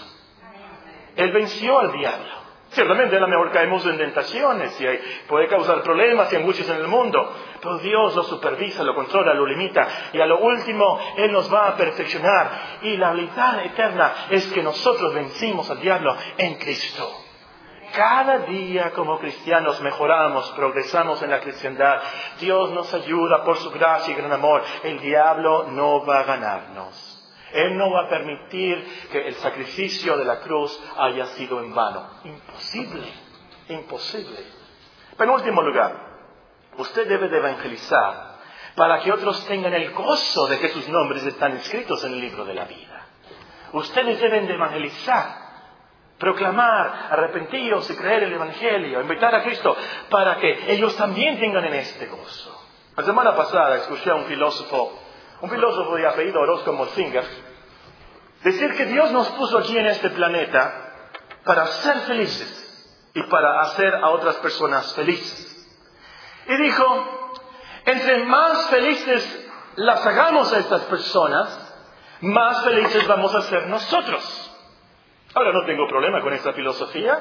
Él 1.16 1.32
venció 1.32 1.78
al 1.78 1.90
diablo. 1.90 2.44
Ciertamente 2.68 3.16
a 3.16 3.20
lo 3.20 3.28
mejor 3.28 3.50
caemos 3.50 3.86
en 3.86 3.96
tentaciones 3.96 4.78
y 4.78 4.84
puede 5.26 5.48
causar 5.48 5.80
problemas 5.82 6.30
y 6.30 6.36
angustias 6.36 6.68
en 6.68 6.76
el 6.76 6.88
mundo, 6.88 7.34
pero 7.62 7.78
Dios 7.78 8.14
lo 8.14 8.24
supervisa, 8.24 8.82
lo 8.82 8.94
controla, 8.94 9.32
lo 9.32 9.46
limita 9.46 9.88
y 10.12 10.20
a 10.20 10.26
lo 10.26 10.38
último 10.38 10.98
Él 11.16 11.32
nos 11.32 11.52
va 11.52 11.68
a 11.68 11.76
perfeccionar 11.76 12.80
y 12.82 12.98
la 12.98 13.10
habilidad 13.10 13.64
eterna 13.64 14.12
es 14.28 14.46
que 14.48 14.62
nosotros 14.62 15.14
vencimos 15.14 15.70
al 15.70 15.80
diablo 15.80 16.14
en 16.36 16.56
Cristo. 16.56 17.10
Cada 17.94 18.38
día 18.40 18.90
como 18.90 19.20
cristianos 19.20 19.80
mejoramos, 19.80 20.50
progresamos 20.50 21.22
en 21.22 21.30
la 21.30 21.38
cristiandad. 21.38 22.02
Dios 22.40 22.72
nos 22.72 22.92
ayuda 22.92 23.44
por 23.44 23.56
su 23.58 23.70
gracia 23.70 24.12
y 24.12 24.16
gran 24.16 24.32
amor. 24.32 24.64
El 24.82 24.98
diablo 24.98 25.66
no 25.70 26.04
va 26.04 26.18
a 26.18 26.24
ganarnos. 26.24 27.13
Él 27.54 27.78
no 27.78 27.90
va 27.92 28.06
a 28.06 28.08
permitir 28.08 29.06
que 29.12 29.28
el 29.28 29.34
sacrificio 29.36 30.16
de 30.16 30.24
la 30.24 30.40
cruz 30.40 30.76
haya 30.98 31.26
sido 31.26 31.60
en 31.60 31.72
vano. 31.72 32.04
Imposible, 32.24 33.06
imposible. 33.68 34.40
Pero 35.16 35.30
en 35.30 35.36
último 35.36 35.62
lugar, 35.62 35.94
usted 36.78 37.06
debe 37.06 37.28
de 37.28 37.38
evangelizar 37.38 38.34
para 38.74 38.98
que 39.00 39.12
otros 39.12 39.46
tengan 39.46 39.72
el 39.72 39.92
gozo 39.92 40.48
de 40.48 40.58
que 40.58 40.70
sus 40.70 40.88
nombres 40.88 41.22
están 41.22 41.52
escritos 41.56 42.02
en 42.04 42.14
el 42.14 42.20
libro 42.20 42.44
de 42.44 42.54
la 42.54 42.64
vida. 42.64 43.06
Ustedes 43.72 44.20
deben 44.20 44.48
de 44.48 44.54
evangelizar, 44.54 45.44
proclamar, 46.18 47.08
arrepentiros 47.10 47.88
y 47.88 47.96
creer 47.96 48.24
el 48.24 48.32
Evangelio, 48.32 49.00
invitar 49.00 49.32
a 49.32 49.44
Cristo 49.44 49.76
para 50.10 50.38
que 50.38 50.72
ellos 50.72 50.96
también 50.96 51.38
tengan 51.38 51.64
en 51.66 51.74
este 51.74 52.06
gozo. 52.06 52.62
La 52.96 53.04
semana 53.04 53.36
pasada 53.36 53.76
escuché 53.76 54.10
a 54.10 54.16
un 54.16 54.24
filósofo 54.24 55.03
un 55.44 55.50
filósofo 55.50 55.96
de 55.96 56.06
apellido 56.06 56.40
Orozco 56.40 56.86
Singer, 56.94 57.24
decir 58.42 58.74
que 58.76 58.86
Dios 58.86 59.12
nos 59.12 59.28
puso 59.32 59.58
aquí 59.58 59.76
en 59.76 59.84
este 59.84 60.08
planeta 60.08 60.90
para 61.44 61.66
ser 61.66 61.98
felices 62.06 63.10
y 63.12 63.22
para 63.24 63.60
hacer 63.60 63.94
a 63.94 64.08
otras 64.08 64.36
personas 64.36 64.94
felices. 64.94 65.68
Y 66.48 66.56
dijo, 66.62 67.42
entre 67.84 68.24
más 68.24 68.70
felices 68.70 69.50
las 69.76 70.06
hagamos 70.06 70.50
a 70.50 70.60
estas 70.60 70.80
personas, 70.84 71.74
más 72.22 72.64
felices 72.64 73.06
vamos 73.06 73.34
a 73.34 73.42
ser 73.42 73.66
nosotros. 73.66 74.50
Ahora 75.34 75.52
no 75.52 75.66
tengo 75.66 75.86
problema 75.86 76.22
con 76.22 76.32
esta 76.32 76.54
filosofía. 76.54 77.18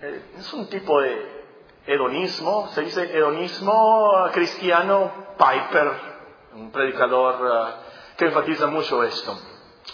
Eh, 0.00 0.22
es 0.38 0.50
un 0.54 0.66
tipo 0.70 0.98
de 1.02 1.44
hedonismo, 1.86 2.68
se 2.68 2.80
dice 2.80 3.02
hedonismo 3.14 4.30
cristiano, 4.32 5.12
Piper, 5.36 6.17
un 6.54 6.70
predicador 6.70 7.34
uh, 7.42 8.16
que 8.16 8.26
enfatiza 8.26 8.66
mucho 8.66 9.02
esto. 9.02 9.38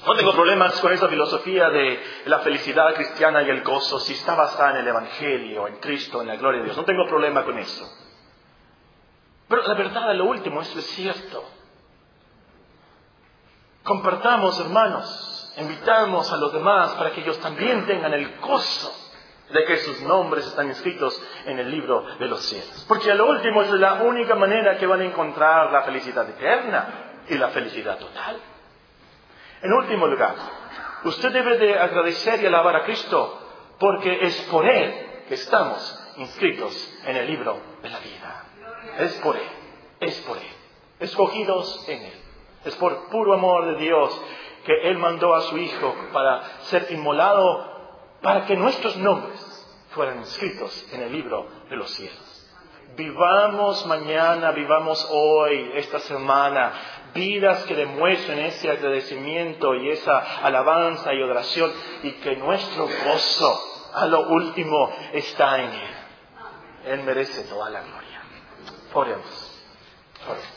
No 0.07 0.15
tengo 0.17 0.33
problemas 0.33 0.79
con 0.81 0.93
esa 0.93 1.09
filosofía 1.09 1.71
de 1.71 2.03
la 2.27 2.41
felicidad 2.41 2.95
cristiana 2.95 3.43
y 3.43 3.51
el 3.51 3.63
gozo 3.63 3.99
si 4.01 4.13
está 4.15 4.35
basada 4.35 4.73
en 4.73 4.77
el 4.79 4.89
Evangelio, 4.89 5.67
en 5.69 5.77
Cristo, 5.77 6.21
en 6.21 6.29
la 6.29 6.37
gloria 6.37 6.61
de 6.61 6.67
Dios. 6.67 6.77
No 6.77 6.85
tengo 6.85 7.07
problema 7.07 7.45
con 7.45 7.59
eso. 7.59 7.89
Pero 9.49 9.63
la 9.63 9.75
verdad, 9.75 10.15
lo 10.15 10.25
último, 10.25 10.61
es 10.63 10.69
cierto. 10.69 11.45
Compartamos, 13.83 14.59
hermanos, 14.61 15.55
invitamos 15.59 16.31
a 16.33 16.37
los 16.37 16.53
demás 16.53 16.93
para 16.95 17.13
que 17.13 17.21
ellos 17.21 17.39
también 17.39 17.87
tengan 17.87 18.13
el 18.15 18.39
gozo 18.41 19.04
de 19.55 19.65
que 19.65 19.77
sus 19.79 20.01
nombres 20.01 20.47
están 20.47 20.69
escritos 20.71 21.23
en 21.47 21.61
el 21.61 21.71
libro 21.71 22.05
de 22.19 22.27
los 22.27 22.45
cielos. 22.45 22.85
Porque 22.89 23.13
a 23.13 23.15
lo 23.15 23.29
último 23.29 23.63
es 23.63 23.71
la 23.71 24.03
única 24.03 24.35
manera 24.35 24.77
que 24.77 24.87
van 24.87 25.01
a 25.01 25.05
encontrar 25.05 25.71
la 25.71 25.83
felicidad 25.83 26.29
eterna 26.29 27.23
y 27.29 27.39
la 27.39 27.51
felicidad 27.51 27.97
total. 27.97 28.37
En 29.63 29.73
último 29.73 30.09
lugar, 30.09 30.35
usted 31.05 31.31
debe 31.31 31.57
de 31.57 31.79
agradecer 31.79 32.43
y 32.43 32.47
alabar 32.47 32.75
a 32.75 32.83
Cristo 32.83 33.41
porque 33.79 34.27
es 34.27 34.41
por 34.51 34.67
Él 34.67 35.23
que 35.29 35.35
estamos 35.35 36.01
inscritos 36.17 36.93
en 37.07 37.17
el 37.17 37.27
libro 37.29 37.61
de 37.81 37.91
la 37.91 38.01
vida. 38.01 38.45
Es 38.99 39.15
por 39.21 39.37
Él, 39.37 39.49
es 40.01 40.21
por 40.23 40.37
Él, 40.37 40.53
escogidos 40.99 41.89
en 41.89 42.03
Él. 42.03 42.21
Es 42.65 42.75
por 42.75 43.09
puro 43.09 43.35
amor 43.35 43.67
de 43.67 43.85
Dios 43.85 44.21
que 44.67 44.91
Él 44.91 44.99
mandó 44.99 45.33
a 45.33 45.43
su 45.43 45.57
Hijo 45.59 45.95
para 46.13 46.43
ser 46.63 46.89
inmolado 46.91 47.74
para 48.25 48.47
que 48.47 48.57
nuestros 48.57 48.97
nombres 48.97 49.39
fueran 49.91 50.21
inscritos 50.21 50.87
en 50.93 51.03
el 51.03 51.13
libro 51.13 51.47
de 51.69 51.77
los 51.77 51.91
cielos. 51.91 52.51
Vivamos 52.97 53.85
mañana, 53.85 54.51
vivamos 54.53 55.07
hoy, 55.11 55.73
esta 55.75 55.99
semana, 55.99 56.73
vidas 57.13 57.65
que 57.65 57.75
demuestren 57.75 58.39
ese 58.39 58.71
agradecimiento 58.71 59.75
y 59.75 59.91
esa 59.91 60.41
alabanza 60.43 61.13
y 61.13 61.21
oración 61.21 61.71
y 62.03 62.13
que 62.13 62.37
nuestro 62.37 62.89
gozo 63.05 63.91
a 63.93 64.07
lo 64.07 64.29
último 64.29 64.91
está 65.13 65.63
en 65.63 65.71
Él. 65.71 65.95
Él 66.87 67.03
merece 67.03 67.43
toda 67.43 67.69
la 67.69 67.83
gloria. 67.83 68.23
Oremos. 68.95 69.63
Oremos. 70.27 70.54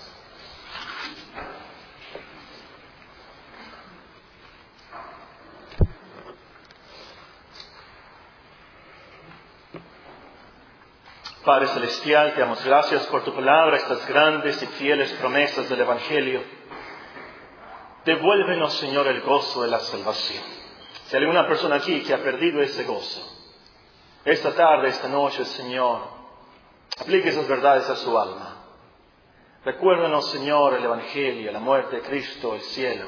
Padre 11.47 11.67
Celestial, 11.67 12.33
te 12.33 12.41
damos 12.41 12.61
gracias 12.65 13.05
por 13.05 13.23
tu 13.23 13.33
palabra, 13.33 13.77
estas 13.77 14.05
grandes 14.05 14.61
y 14.61 14.65
fieles 14.65 15.13
promesas 15.13 15.69
del 15.69 15.79
Evangelio. 15.79 16.43
Devuélvenos, 18.03 18.73
Señor, 18.73 19.07
el 19.07 19.21
gozo 19.21 19.63
de 19.63 19.69
la 19.69 19.79
salvación. 19.79 20.43
Si 21.05 21.15
hay 21.15 21.21
alguna 21.21 21.47
persona 21.47 21.77
aquí 21.77 22.03
que 22.03 22.13
ha 22.13 22.21
perdido 22.21 22.61
ese 22.61 22.83
gozo, 22.83 23.21
esta 24.25 24.53
tarde, 24.55 24.89
esta 24.89 25.07
noche, 25.07 25.45
Señor, 25.45 26.01
aplique 26.99 27.29
esas 27.29 27.47
verdades 27.47 27.89
a 27.89 27.95
su 27.95 28.19
alma. 28.19 28.65
Recuérdanos, 29.63 30.29
Señor, 30.29 30.73
el 30.73 30.83
Evangelio, 30.83 31.53
la 31.53 31.61
muerte 31.61 31.95
de 31.95 32.01
Cristo, 32.01 32.55
el 32.55 32.61
cielo. 32.61 33.07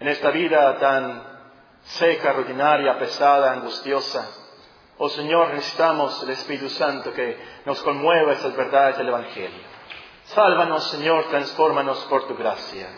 En 0.00 0.08
esta 0.08 0.32
vida 0.32 0.76
tan 0.80 1.22
seca, 1.84 2.32
rutinaria, 2.32 2.98
pesada, 2.98 3.52
angustiosa, 3.52 4.43
Oh 4.98 5.08
Señor, 5.08 5.54
necesitamos 5.54 6.22
el 6.22 6.30
Espíritu 6.30 6.68
Santo 6.70 7.12
que 7.12 7.36
nos 7.66 7.82
conmueva 7.82 8.32
esas 8.32 8.56
verdades 8.56 8.96
del 8.96 9.08
Evangelio. 9.08 9.74
Sálvanos, 10.26 10.90
Señor, 10.90 11.28
transfórmanos 11.28 11.98
por 12.04 12.28
tu 12.28 12.36
gracia. 12.36 12.88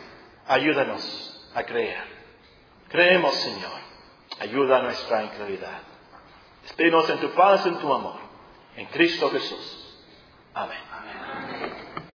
Ayúdanos 0.46 1.50
a 1.54 1.62
creer. 1.64 2.04
Creemos, 2.88 3.34
Señor. 3.34 3.86
Ayuda 4.40 4.78
a 4.78 4.82
nuestra 4.82 5.24
incredulidad. 5.24 5.80
Espíritus 6.66 7.08
en 7.10 7.20
tu 7.20 7.30
paz 7.30 7.64
en 7.66 7.78
tu 7.78 7.92
amor. 7.92 8.20
En 8.76 8.86
Cristo 8.86 9.30
Jesús. 9.30 9.98
Amén. 10.54 10.78